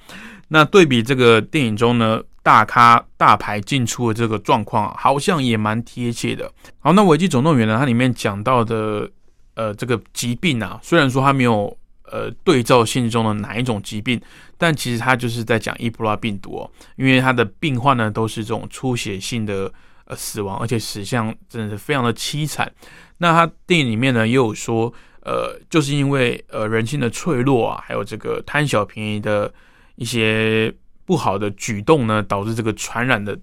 [0.49, 6.51] 那对比这个电影中呢，大咖大牌进出的这个状况啊，好像也蛮贴切的。
[6.81, 9.09] 好，那《危机总动员》呢，它里面讲到的。
[9.55, 14.20] 呃，这个疾病啊，虽然说它没有呃对照现实中的哪一种疾病，
[14.57, 19.72] 但其实它就是在讲伊波拉病毒哦，因为它的病患呢都是这种出血性的
[20.07, 22.72] 呃死亡，而且死相真的是非常的凄惨。
[23.18, 24.92] 那它电影里面呢也有说，
[25.22, 29.53] 呃，就是因为呃人性的脆弱啊，还有这个贪小便宜的
[29.96, 30.72] 一些
[31.05, 33.38] 不好的举动呢，导致这个传染的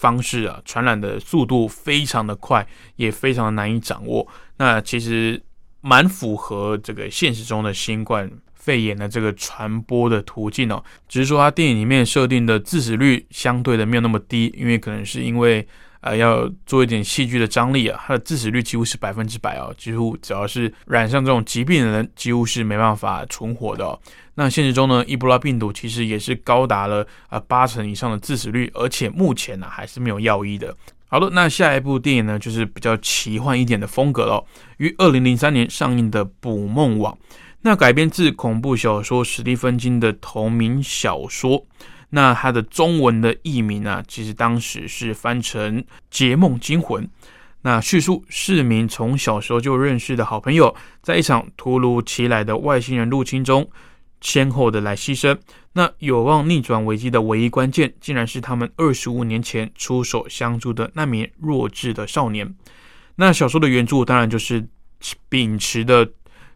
[0.00, 4.26] 方式啊，传染的速度非常的快，也非常的难以掌握。
[4.56, 5.38] 那其实
[5.82, 15.66] 蛮符合这个现实中的新冠肺炎的这个传播的途径哦，只是说它电影里面设定的致死率相对的没有那么低，因为可能是因为
[16.00, 23.98] 呃要做一点戏剧的张力啊，它的致死率几乎是百分之百哦，几乎只要是染上这种疾病的人，几乎是没办法存活的哦。
[24.34, 30.74] 那现实中呢，伊波拉病毒其实也是高达了呃八成以上的致死率，而且目前呢还是没有药医的。
[31.08, 34.42] 好的，那下一部电影呢，就是比较奇幻一点的风格了，
[34.78, 37.12] 于二零零三年上映的《捕梦网》，
[37.62, 41.66] 那改编自恐怖小说史蒂芬金的同名小说，
[42.10, 47.04] 那它的中文的译名呢，其实当时是翻成《劫梦惊魂》。
[47.62, 53.70] 那叙述市民从小时候就认识的好朋友，在一场突如其来的外星人入侵中。
[54.22, 55.34] 先后的来牺牲，
[55.72, 62.54] 那有望逆转危机的唯一关键，竟然是他们二十五年前出手相助的那名弱智的少年。
[63.14, 64.68] 那小说的原著当然就是
[65.30, 66.06] 秉持的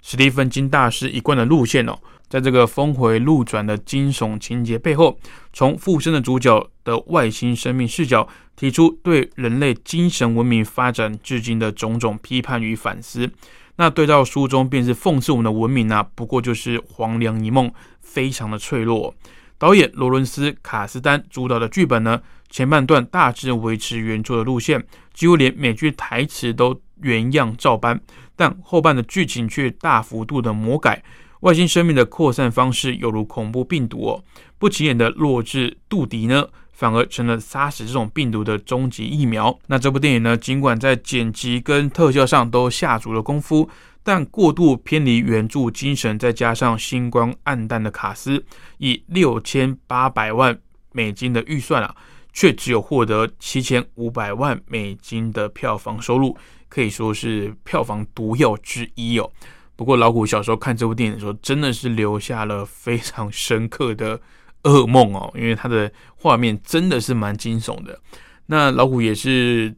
[0.03, 1.99] 史蒂芬金大师一贯的路线哦，
[2.29, 5.19] 在这个峰回路转的惊悚情节背后，
[5.53, 13.31] 从附身的主角的外星生命视角，提出对人类精神文明发展至今的种种批判与反思。
[13.77, 19.15] 那对照书中便是讽刺我们的文明啊，不过就是黄粱一梦，非常的脆弱。
[19.57, 22.21] 导演罗伦斯·卡斯丹主导的剧本呢，
[22.51, 28.01] 前半段大致维持原作的路线，几乎连每句台词都原样照搬，
[28.37, 31.03] 但后半的剧情却大幅度的魔改，
[31.45, 34.25] 外星生命的扩散方式犹如恐怖病毒哦，
[34.57, 39.59] 不起眼的弱智杜迪呢，反而成了杀死这种病毒的终极疫苗。
[39.67, 43.69] 那这部电影呢，尽管在剪辑跟特效上都下足了功夫，
[44.03, 48.43] 但过度偏离原著精神，再加上星光暗淡的卡斯，
[48.79, 50.59] 以六千八百万
[50.93, 51.95] 美金的预算啊，
[52.33, 56.35] 却只有获得七千五百万美金的票房收入，
[56.71, 59.31] 可以说是票房毒药之一哦。
[59.77, 64.21] 不过老虎小时候看这部电影的时候，真的是留下了非常深刻的
[64.63, 67.99] 噩梦哦，因为它的画面真的是蛮惊悚的。
[68.47, 69.75] 那老虎也是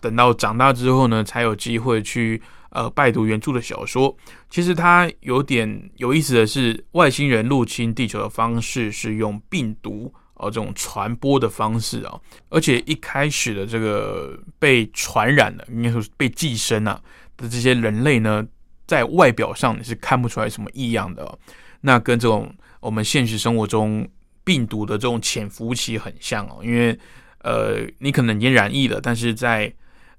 [0.00, 4.14] 等到长大之后呢，才有机会去呃拜读原著的小说。
[4.50, 12.20] 其实它有点有意思的是，外星人入侵地球的方式是用病毒哦这种传播的方式啊，
[12.50, 17.00] 而且一开始的这个被传染的，应该说是被寄生啊
[17.36, 18.46] 的这些人类呢。
[18.90, 21.38] 在外表上你是看不出来什么异样的，
[21.82, 24.04] 那跟这种我们现实生活中
[24.42, 26.98] 病毒的这种潜伏期很像哦，因为
[27.42, 29.72] 呃你可能已经染疫了，但是在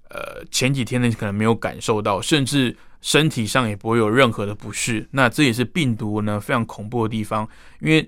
[0.07, 7.45] 呃前几天呢可能没有感受到，甚至身体上也不会有任何的不适，那这也是病毒呢非常恐怖的地方，
[7.82, 8.07] 因为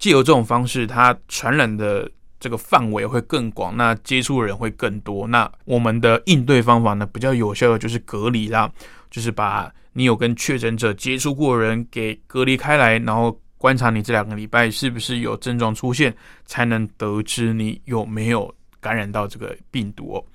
[0.00, 8.68] 借由这种方式，它传染的这个范围会更广，那接触的人会更多，那我们的应对方法呢比较有效的就是隔离啦，
[9.12, 9.72] 就是把。
[9.94, 20.26] 你有跟确诊者接触过的人给隔离开来，然后观察你这两个礼拜是不是有症状出现，才能得知你有没有感染到这个病毒。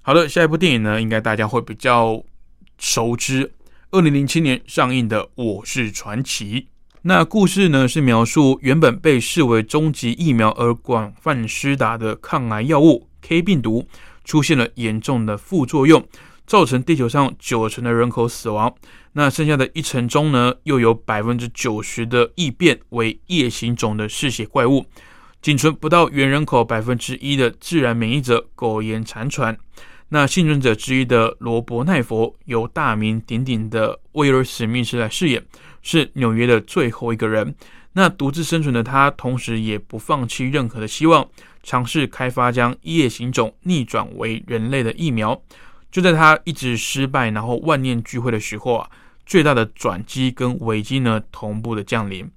[0.00, 2.22] 好的，下一部电影呢，应该大家会比较
[2.78, 3.52] 熟知，
[3.90, 6.60] 二零零七年上映的《我是传奇》。
[7.02, 13.88] 那故事呢是描述原本被视为终极疫苗而广泛施打的抗癌药物 K 病毒
[14.22, 16.06] 出现了严重的副作用。
[16.46, 18.74] 造成地球上九成的人口死亡，
[19.12, 24.84] 那剩下的一成中呢，又有百分之九十的异变为夜行种的嗜血怪物，
[25.40, 29.56] 仅存不到原人口百分之一的自然免疫者苟延残喘。
[30.10, 35.42] 那幸存者之一的罗伯奈佛由大名鼎鼎的威尔史密斯来饰演，
[35.82, 37.54] 是纽约的最后一个人。
[37.94, 41.26] 那独自生存的他，同时也不放弃任何的希望，
[41.62, 45.40] 尝试开发将夜行种逆转为人类的疫苗。
[45.94, 48.90] 就在他一直失败，然后万念俱灰的时候啊，
[49.24, 52.28] 最大的转机跟危机呢同步的降临。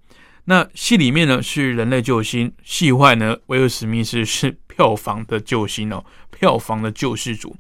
[0.45, 7.55] 那戏里面呢是人类救星，戏外呢威尔史密斯是票房的救星哦，票房的救世主。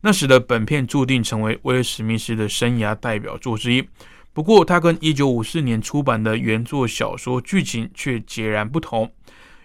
[0.00, 3.86] 那使得本片注定成为威尔史密斯的生涯代表作之一。
[4.32, 9.12] 不过，他跟一九五四年出版的原作小说剧情却截然不同。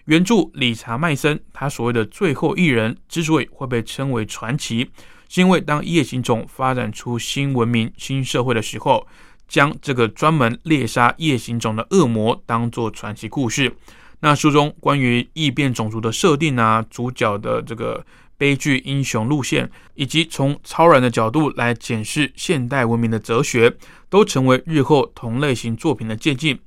[0.04, 4.92] 原著理查麦森，他所谓的最后一人之所以会被称为传奇。
[5.30, 9.06] 是因为当夜行种发展出新文明、新社会的时候，
[9.48, 13.76] 将这个专门猎杀夜行种的恶魔当做传奇故事。
[14.20, 18.04] 那书中关于异变种族的设定啊，主角的这个
[18.36, 23.76] 悲剧英雄路线，以及从超然的角度来检视现代文明的哲学，
[24.10, 26.58] 都成为日后同类型作品的借鉴。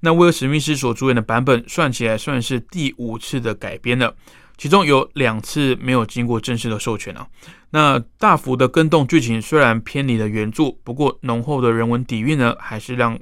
[0.00, 4.14] 那威尔史密斯所主演的版本，算起来算是第五次的改编了。
[4.58, 7.26] 其中有两次没有经过正式的授权啊，
[7.70, 13.18] 那大幅的跟动剧情虽然偏离了原著，不过浓厚的人文底蕴呢，还是让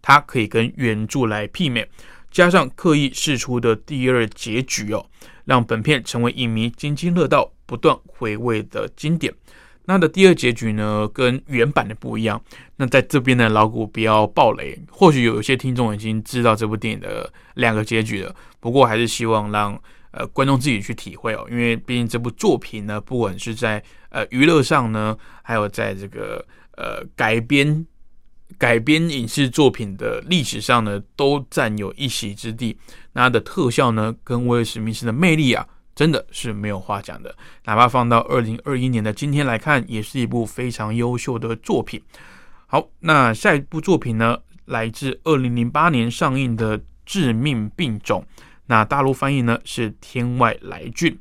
[0.00, 1.86] 它可以跟原著来媲美。
[2.30, 5.04] 加上刻意释出的第二结局哦，
[5.44, 9.32] 让本片成为影迷津津乐道、不断回味的经典。
[9.84, 12.42] 那的第二结局呢，跟原版的不一样。
[12.76, 19.78] 那在这边呢，老古不要暴雷，或许有一些听众已经知道这部电影的两个结局了，不过还是希望让。
[20.12, 26.44] 呃，观众自己去体会哦，因为毕竟这部作品呢，不管是在呃娱乐上呢，还有在这个
[26.76, 27.86] 呃改编
[28.58, 32.76] 改编影视作品的历史上呢，都占有一席之地。
[33.14, 37.34] 那它的特效呢，跟威尔史密斯的魅力啊，真的是没有话讲的。
[37.64, 41.98] 哪怕放到二零二一年的今天来看，也是一部非常优秀的作品。
[42.66, 48.22] 好，那下一部作品呢，来自二零零八年上映的《致命病种》。
[48.66, 51.12] 那大陆翻译呢是《天外来俊》，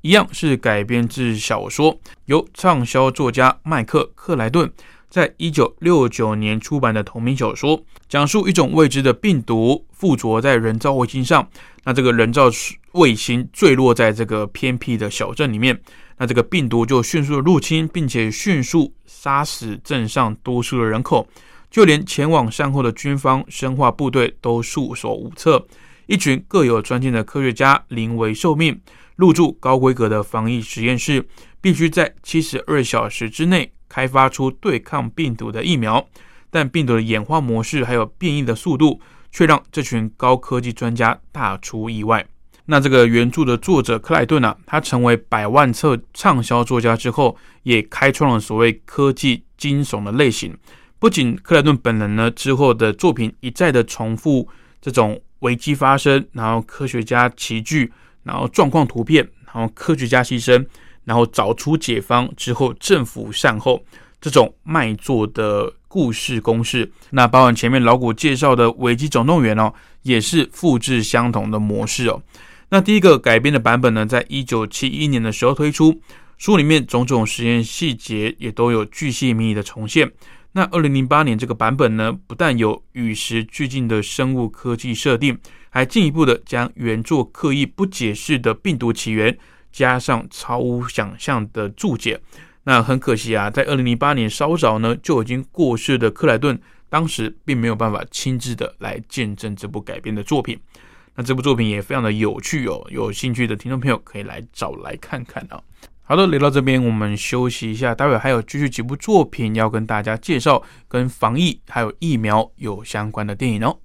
[0.00, 4.70] 一样是改编自小说，由畅销作家麦克·克莱顿
[5.08, 11.48] 在一九六九年出版的同名小说，讲述一种未知的病毒附着在人造卫星上，
[11.84, 12.50] 那这个人造
[12.92, 15.80] 卫星坠落在这个偏僻的小镇里面，
[16.18, 21.26] 那这个病毒就迅速的入侵，并且迅速杀死镇上多数的人口，
[21.70, 25.66] 就连前往善后的军方生化部队都束手无策。
[26.08, 28.80] 一群各有专精的科学家临危受命，
[29.16, 31.28] 入驻高规格的防疫实验室，
[31.60, 36.08] 必须在七十二小时之内开发出对抗病毒的疫苗。
[36.50, 38.98] 但病毒的演化模式还有变异的速度，
[39.30, 42.26] 却让这群高科技专家大出意外。
[42.64, 50.56] 那这个原著的作者克莱顿啊，他成为百万册畅销作家之后，也开创了所谓科技惊悚的类型。
[50.98, 54.48] 不仅克莱顿本人呢，之后的作品一再的重复
[54.80, 60.64] 这种危机发生，然后科学家齐聚，然后状况图片，然后科学家牺牲，
[61.04, 63.82] 然后找出解方之后，政府善后
[64.20, 66.90] 这种卖座的故事公式。
[67.10, 69.72] 那包含前面老谷介绍的《危机总动员》哦，
[70.02, 72.22] 也是复制相同的模式哦。
[72.70, 76.00] 那第一个改编的版本呢，在一九七一年的时候推出，
[76.36, 80.10] 书里面种种实验细节也都有巨细靡遗的重现。
[80.58, 85.38] 那二零零八年这个版本呢，不但有与时俱进的生物科技设定，
[85.70, 89.38] 还进一步的将原作刻意不解释的病毒起源，
[89.70, 92.20] 加上超乎想象的注解。
[92.64, 100.58] 那很可惜啊，在二零零八年稍早呢就已经过世的克莱顿，当时并没有办法亲自的来见证这部改编的作品。
[101.14, 105.62] 那这部作品也非常的有趣哦，有兴趣的听众朋友可以来找来看看啊。
[106.10, 113.76] 好的，聊到这边，我们休息一下，待会还有继续几部作品要跟大家介绍，跟防疫还有疫苗有相关的电影哦。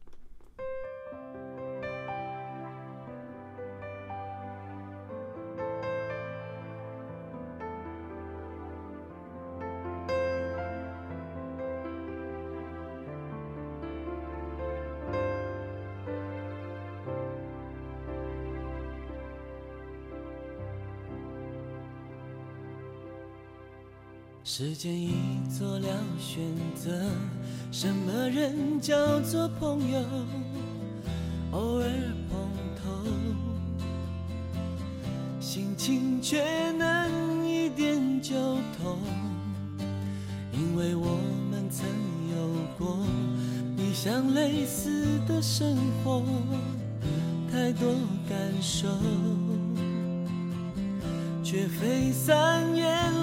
[24.56, 25.16] 时间已
[25.49, 25.88] 做了
[26.20, 26.43] 选
[26.76, 26.91] 择，
[27.72, 29.99] 什么人叫做朋友？
[31.54, 31.88] 偶尔
[32.30, 32.91] 碰头，
[35.39, 38.36] 心情却能一点就
[38.78, 38.99] 通，
[40.51, 41.18] 因为我
[41.49, 41.88] 们曾
[42.30, 43.04] 有过
[43.76, 46.24] 理想类似的生活，
[47.51, 47.91] 太多
[48.30, 48.88] 感受，
[51.43, 53.22] 却非三言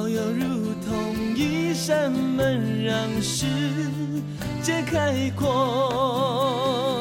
[0.00, 3.44] 好友如同一扇门，让世
[4.62, 6.99] 界开阔。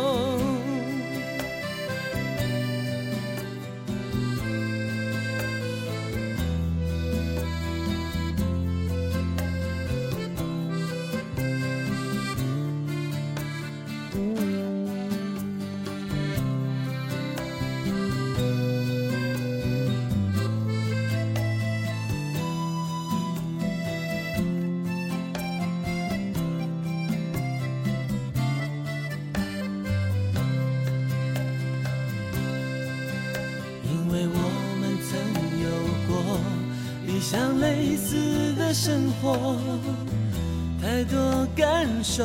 [42.12, 42.24] 手，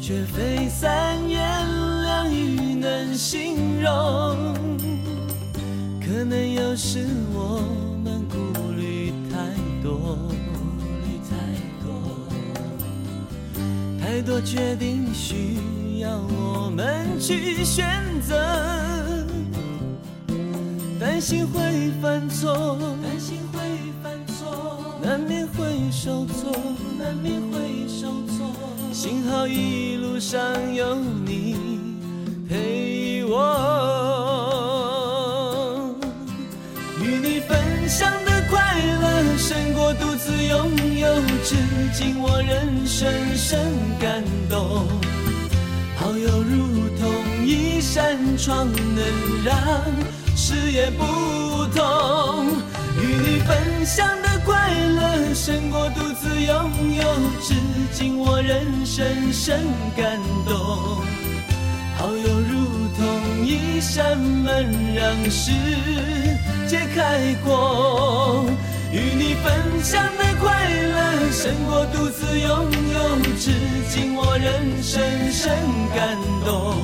[0.00, 1.40] 却非三言
[2.04, 4.54] 两语能形容。
[6.00, 7.60] 可能有时我
[8.04, 8.36] 们顾
[8.76, 9.36] 虑太
[9.82, 10.16] 多，
[10.54, 10.60] 顾
[11.02, 11.34] 虑太
[11.82, 11.90] 多。
[14.00, 17.84] 太多决定需要我们去选
[18.22, 18.36] 择，
[21.00, 21.63] 担心会
[30.34, 30.42] 上
[30.74, 31.54] 有你
[32.48, 33.36] 陪我，
[37.00, 37.56] 与你分
[37.88, 38.58] 享的快
[39.00, 41.06] 乐胜过独自拥有，
[41.44, 41.54] 至
[41.92, 43.60] 今我仍深深
[44.00, 44.88] 感动。
[45.94, 49.04] 好友如同一扇窗，能
[49.44, 49.56] 让
[50.34, 51.04] 视野不
[51.76, 52.48] 同。
[53.00, 56.12] 与你分享的快乐胜过独
[56.46, 57.02] 拥有，
[57.40, 57.54] 至
[57.92, 59.60] 今我仍深深
[59.96, 60.54] 感动。
[61.96, 65.52] 好友如同一扇门，让世
[66.66, 68.44] 界开阔。
[68.92, 72.48] 与你分享的快乐胜过独自拥
[72.92, 72.96] 有，
[73.38, 73.50] 至
[73.88, 75.50] 今我仍深深
[75.94, 76.76] 感动。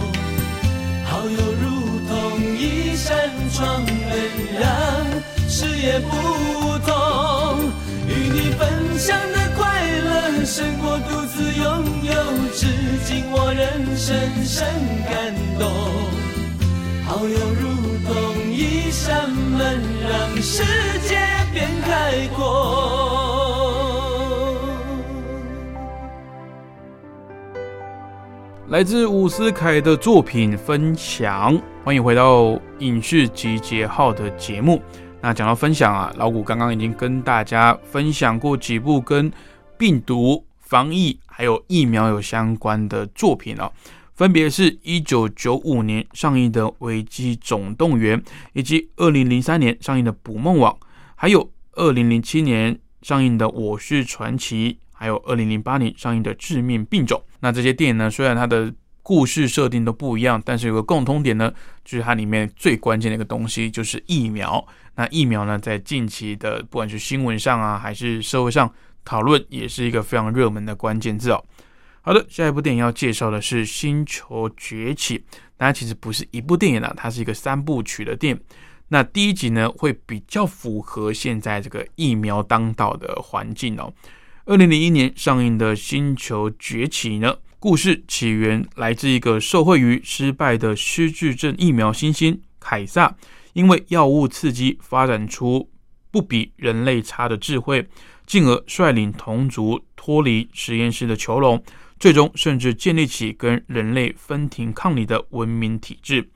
[1.04, 4.10] 好友如同一扇窗能
[4.58, 4.64] 让
[5.48, 7.70] 视野不同。
[8.08, 11.64] 与你分享的快乐胜过独自拥
[12.02, 12.12] 有，
[12.52, 12.66] 至
[13.06, 14.62] 今我仍深深
[15.08, 15.70] 感动。
[17.06, 18.12] 好友如同
[18.52, 20.62] 一扇门，让世
[21.08, 21.16] 界
[21.50, 22.44] 变开阔。
[28.68, 34.82] 来自伍思凯的作品分享，欢迎回到影视集结号的节目。
[35.22, 39.30] 那讲到分享啊，老谷刚刚已经跟大家分享过几部跟
[39.76, 43.70] 病毒防疫还有疫苗有相关的作品了、
[44.14, 48.18] 分别是一九九五年上映的《危机总动员》，
[48.54, 50.72] 以及二零零三年上映的《捕梦网》，
[51.16, 57.18] 还有二零零七年上映的《我是传奇》，还有二零零八年上映的《致命病种》。
[57.40, 58.72] 那这些电影呢，虽然它的
[59.10, 61.52] 故事设定都不一样，但是有个共通点呢，
[61.84, 64.64] 就是它里面最关键的一个东西就是疫苗。
[64.94, 68.72] 那疫苗呢，在近期的不管是新闻上啊，还是社会上
[69.04, 71.44] 讨论，也是一个非常热门的关键字哦。
[72.02, 75.18] 好的，下一部电影要介绍的是《星球崛起》，
[75.58, 78.40] 它其实不是一部电影啊，它是一个三部曲的电影。
[78.86, 83.92] 那第一集呢，会比较符合现在这个疫苗当道的环境哦。
[84.44, 93.14] 二零零一年上映的《星球崛起》呢，故事起源来自一个受惠于失败的失智症疫苗新星凯撒，
[93.52, 95.68] 因为药物刺激发展出
[96.10, 97.86] 不比人类差的智慧，
[98.26, 101.62] 进而率领同族脱离实验室的囚笼，
[101.98, 106.26] 最终甚至建立起跟人类分庭抗礼的文明体制。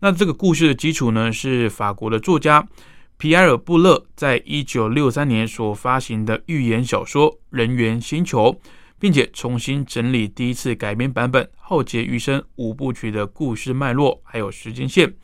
[0.00, 2.68] 那这个故事的基础呢，是法国的作家
[3.16, 8.52] 皮埃尔·布勒在一九六三年所发行的寓言小说《人猿星球》，
[8.98, 15.14] 并且重新整理第一次改编版本，浩劫余生五部曲的故事脉络还有时间线。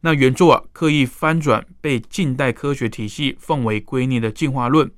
[0.00, 4.88] 那原著啊，刻意翻转被近代科学体系奉为圭臬的进化论，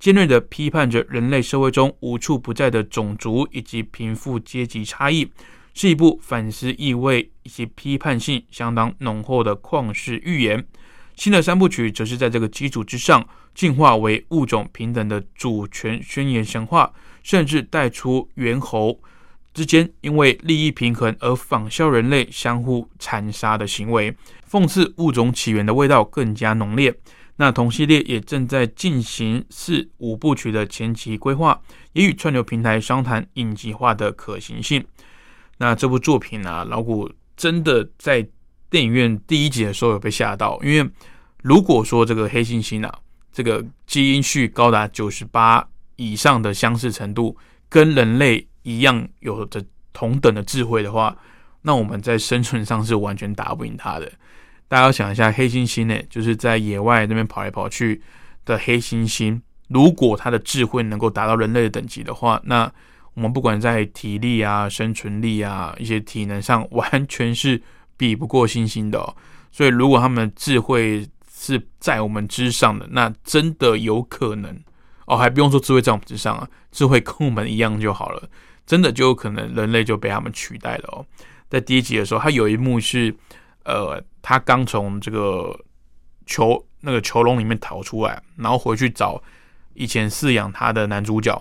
[0.00, 5.30] 尖锐地批判着人类社会中无处不在的种族以及贫富阶级差异，
[5.74, 10.66] 是一部反思意味以及批判性相当浓厚的旷世寓言。
[11.14, 16.92] 新的三部曲则是在这个基础之上，进化为物种平等的主权宣言神话，
[17.26, 18.96] 甚至带出猿猴
[19.52, 24.16] 之间因为利益平衡而仿效人类相互残杀的行为，
[24.48, 26.96] 讽刺物种起源的味道更加浓烈。
[27.34, 31.60] 那同系列也正在进行四五部曲的前期规划，
[31.94, 34.86] 也与串流平台商谈影集化的可行性。
[35.58, 38.24] 那这部作品啊，老谷真的在
[38.70, 40.88] 电影院第一集的时候有被吓到，因为
[41.42, 42.98] 如果说这个黑猩猩啊，
[43.32, 45.66] 这个基因序高达九十八
[45.96, 47.36] 以上的相似程度，
[47.68, 51.16] 跟人类一样有着同等的智慧的话，
[51.62, 54.10] 那我们在生存上是完全打不赢它的。
[54.68, 58.02] 大家要想一下，黑猩猩呢，就是在野外那边跑来跑去
[58.44, 62.70] 的黑猩猩，如果它的智慧能够达到人类的等级的话，那
[63.14, 67.62] 我们不管在体力啊、生存力啊、一些体能上，完全是
[67.96, 69.16] 比不过猩猩的、哦。
[69.50, 74.54] 所以，如果他们智慧是在我们之上的，那真的有可能
[75.06, 78.28] 哦，还不用说智慧在我们之上啊，智慧跟我们一样就好了，
[78.66, 81.06] 真的就可能人类就被他们取代了哦。
[81.48, 83.14] 在第一集的时候，他有一幕是，
[83.64, 85.56] 呃，他刚从这个
[86.26, 89.22] 囚那个囚笼里面逃出来，然后回去找
[89.74, 91.40] 以前饲养他的男主角，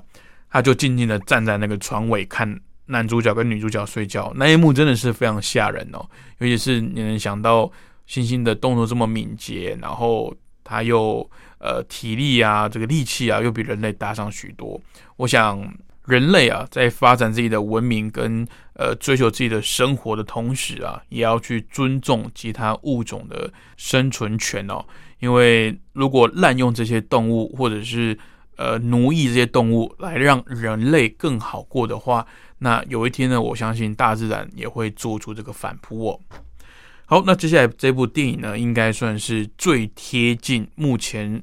[0.49, 6.07] 他就静静的站在那个床尾看男主角跟女主角睡觉，那一幕真的是非常吓人哦，
[6.37, 7.71] 尤其是你能想到
[8.05, 10.31] 星星的动作这么敏捷，然后
[10.63, 11.27] 他又
[11.65, 14.79] 呃体力啊，这个力气啊，又比人类大上许多。
[15.17, 15.73] 我想
[16.05, 24.85] 人类啊，在发展自己的文明跟呃追求自己的生活的同时啊，也要去尊重其他物种的生存权哦。
[25.19, 28.15] 因为如果滥用这些动物，或者是
[28.57, 32.27] 呃奴役这些动物来让人类更好过的话，
[32.59, 36.19] 那有一天呢，我相信大自然也会做出这个反扑哦。
[37.07, 41.41] 好，那接下来这部电影呢，应该算是最贴近目前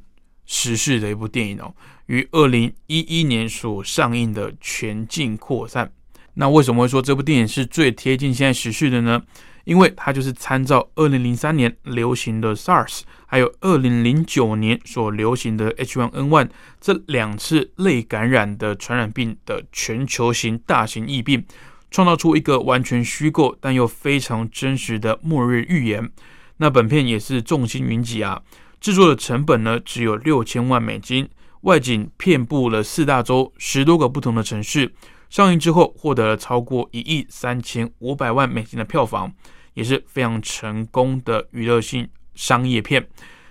[0.52, 1.74] 时事的一部电影哦，
[2.06, 5.86] 于二零一一年所上映的《全境扩散》。
[6.34, 9.22] 那为什么会说这部电影是最贴近现在时事的呢？
[9.64, 16.50] 因为它就是参照二零零三年流行的 SARS，还有二零零九年所流行的 H1N1
[16.80, 21.46] 这两次类感染的传染病的全球型大型疫病，
[21.90, 26.10] 创造出一个完全虚构但又非常真实的末日预言。
[26.58, 28.42] 那本片也是众星云集啊，
[28.82, 31.28] 制作的成本呢只有六千万美金，
[31.60, 34.92] 外景遍布了四大洲十多个不同的城市。
[35.30, 39.32] 上映之后获得了超过一亿三千五百万美金的票房，
[39.74, 43.08] 也是非常成功的娱乐性商业片。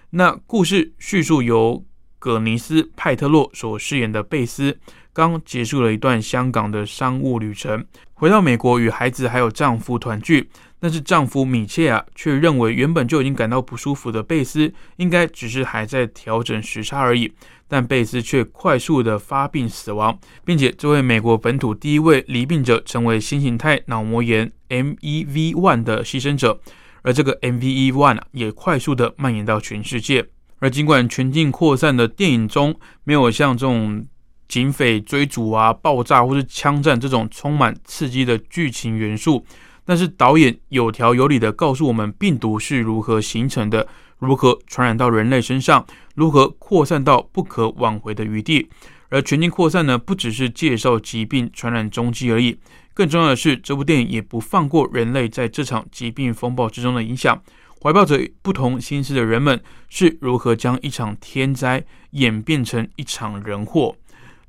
[0.10, 1.82] 那故事叙述由
[2.20, 4.78] 葛尼斯·派特洛所饰演的贝斯，
[5.14, 10.50] 刚结束了一段香港的商务旅程，回到美国与孩子还有丈夫团聚。
[10.82, 17.32] 但是丈夫米切尔却认为，原本就已经感到不舒服的贝斯，应该只是还在调整时差而已。
[17.68, 26.60] 但贝斯却快速的发病死亡，并且这位美国本土第一位罹病者成为新形态脑膜炎 MEV1 的牺牲者，
[27.04, 30.28] 而这个 MEV1 也快速的蔓延到全世界。
[30.60, 34.06] 而尽管全境扩散的电影中没有像这种
[34.48, 39.46] 警匪追逐啊、爆炸或是枪战这种充满刺激的剧情元素，
[39.86, 43.88] 但是导演有条有理的告诉我们病毒是如何形成的。
[44.20, 45.84] 如何传染到人类身上？
[46.14, 48.70] 如何扩散到不可挽回的余地？
[49.10, 49.98] 而全境扩散呢？
[49.98, 52.56] 不只是介绍疾病传染踪迹而已，
[52.94, 57.42] 更重要的是，这部电影也不放过人类在这场疾病风暴之中的影响。
[57.82, 59.60] 怀抱着不同心思的人们
[59.90, 63.96] 是如何将一场天灾演变成一场人祸？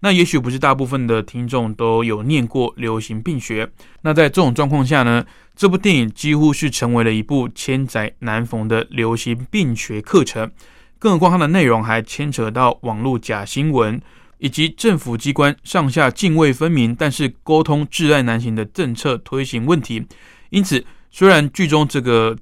[0.04, 3.70] 那也许不是大部分的听众都有念过流行病学。
[4.02, 5.24] 那在这种状况下呢？
[5.54, 10.50] 这部电影几乎是成为了一部千载难逢的流行病学课程，
[10.98, 14.00] 更何况它的内容还牵扯到网络假新闻，
[14.38, 20.06] 以及政府机关上下泾渭分明，但是沟通挚爱难行的政策推行问题。
[20.48, 22.36] 因此，虽然剧中这个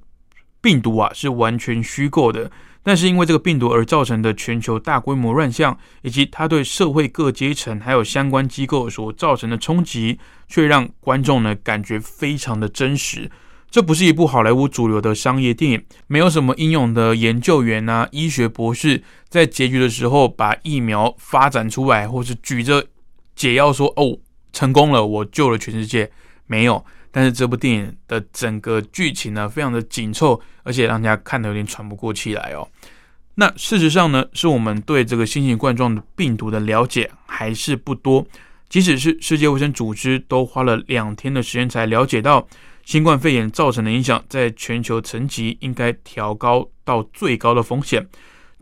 [0.61, 2.49] 病毒啊是完全虚构的。
[2.83, 13.29] 但是因为这个病毒而造成的全球大规模乱象，以及它对社会各阶层还有相关机构所造成的冲击，却让观众呢感觉非常的真实。
[13.69, 22.85] 这不是一部好莱坞主流的商业电影，没有什么英勇的研究员啊、医学博士在结局的时候把疫苗发展出来，或是举着
[23.35, 24.19] 解药说：“哦，
[24.51, 26.11] 成功了，我救了全世界。”
[26.47, 26.83] 没有。
[27.11, 32.67] 但是这部电影的整个剧情呢，非常的紧凑，而且让人家看得有点喘不过气来哦。
[33.35, 38.25] 那事实上呢，是我们对这个新型冠状的病毒的了解还是不多。
[38.69, 42.47] 即使是世界卫生组织都花了两天的时间才了解到
[42.85, 48.07] 新冠肺炎造成的影响，在全球层级应该调高到最高的风险。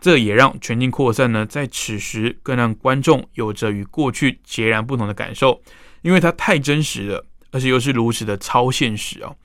[0.01, 5.61] 这也让全境扩散呢，在此时更让观众有着与过去截然不同的感受，
[6.01, 7.25] 因为它太真实了。
[7.51, 9.35] 而且又是如此的超现实哦。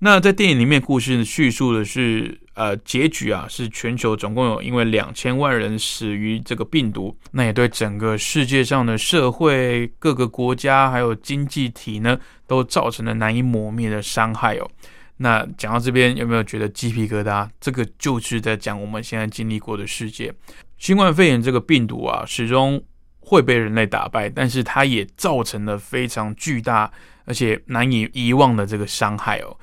[0.00, 14.70] 那在电影里面，故事叙述的是，呃，结局啊，是全球总共有因为两千万人死于这个病毒，那也对整个世界上的社会、各个国家还有经济体呢，都造成了难以磨灭的伤害哦。
[15.16, 17.48] 那讲到这边，有没有觉得鸡皮疙瘩？
[17.60, 20.32] 这个就是在讲我们现在经历过的世界，
[20.76, 22.80] 新冠肺炎这个病毒啊，始终
[23.18, 26.88] 会被人类打败，但是它也造成了非常巨大。
[27.28, 29.54] 而且难以遗忘的这个伤害哦，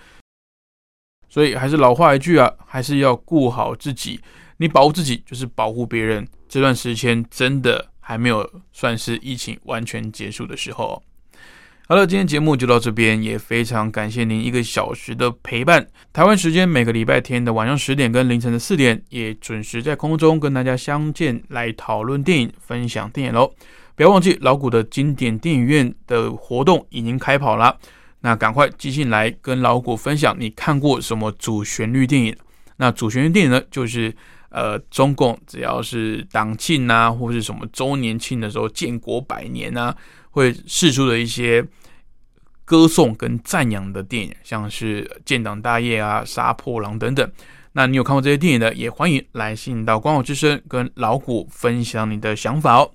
[1.27, 4.21] 所以还是老话一句啊，还是要顾好自己。
[4.57, 6.25] 你保护自己就是保护别人。
[6.47, 11.01] 这段时间真的还没有算是疫情完全结束的时候。
[11.87, 15.85] 好了，今天节目就到这边，也非常感谢您一个小时的陪伴。
[16.13, 23.53] 台湾时间每个礼拜天的晚上十点跟凌晨的四点，也准时在空中跟大家相见，来讨论电影、分享电影喽。
[23.95, 27.77] 不要忘记老谷的经典电影院的活动已经开跑了，
[28.19, 32.35] 那赶快寄信来跟老谷分享你看过什么主旋律电影。
[32.77, 34.13] 那主旋律电影呢，就是
[34.49, 39.95] 呃中共只要是党庆啊，或是什么周年庆的时候，建国百年啊，
[40.31, 41.65] 会释出的一些
[42.65, 47.31] 歌颂跟赞扬的电影，像是建党大业啊、杀破狼等等。
[47.71, 52.91] 那你有看过这些电影的，也欢迎来信到光华之声跟老谷分享你的想法哦。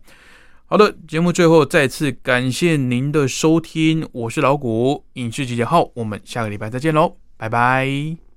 [0.73, 8.30] 好的，节目最后再次感谢您的收听，我是老谷影视集结号，我们下个礼拜再见喽，拜拜。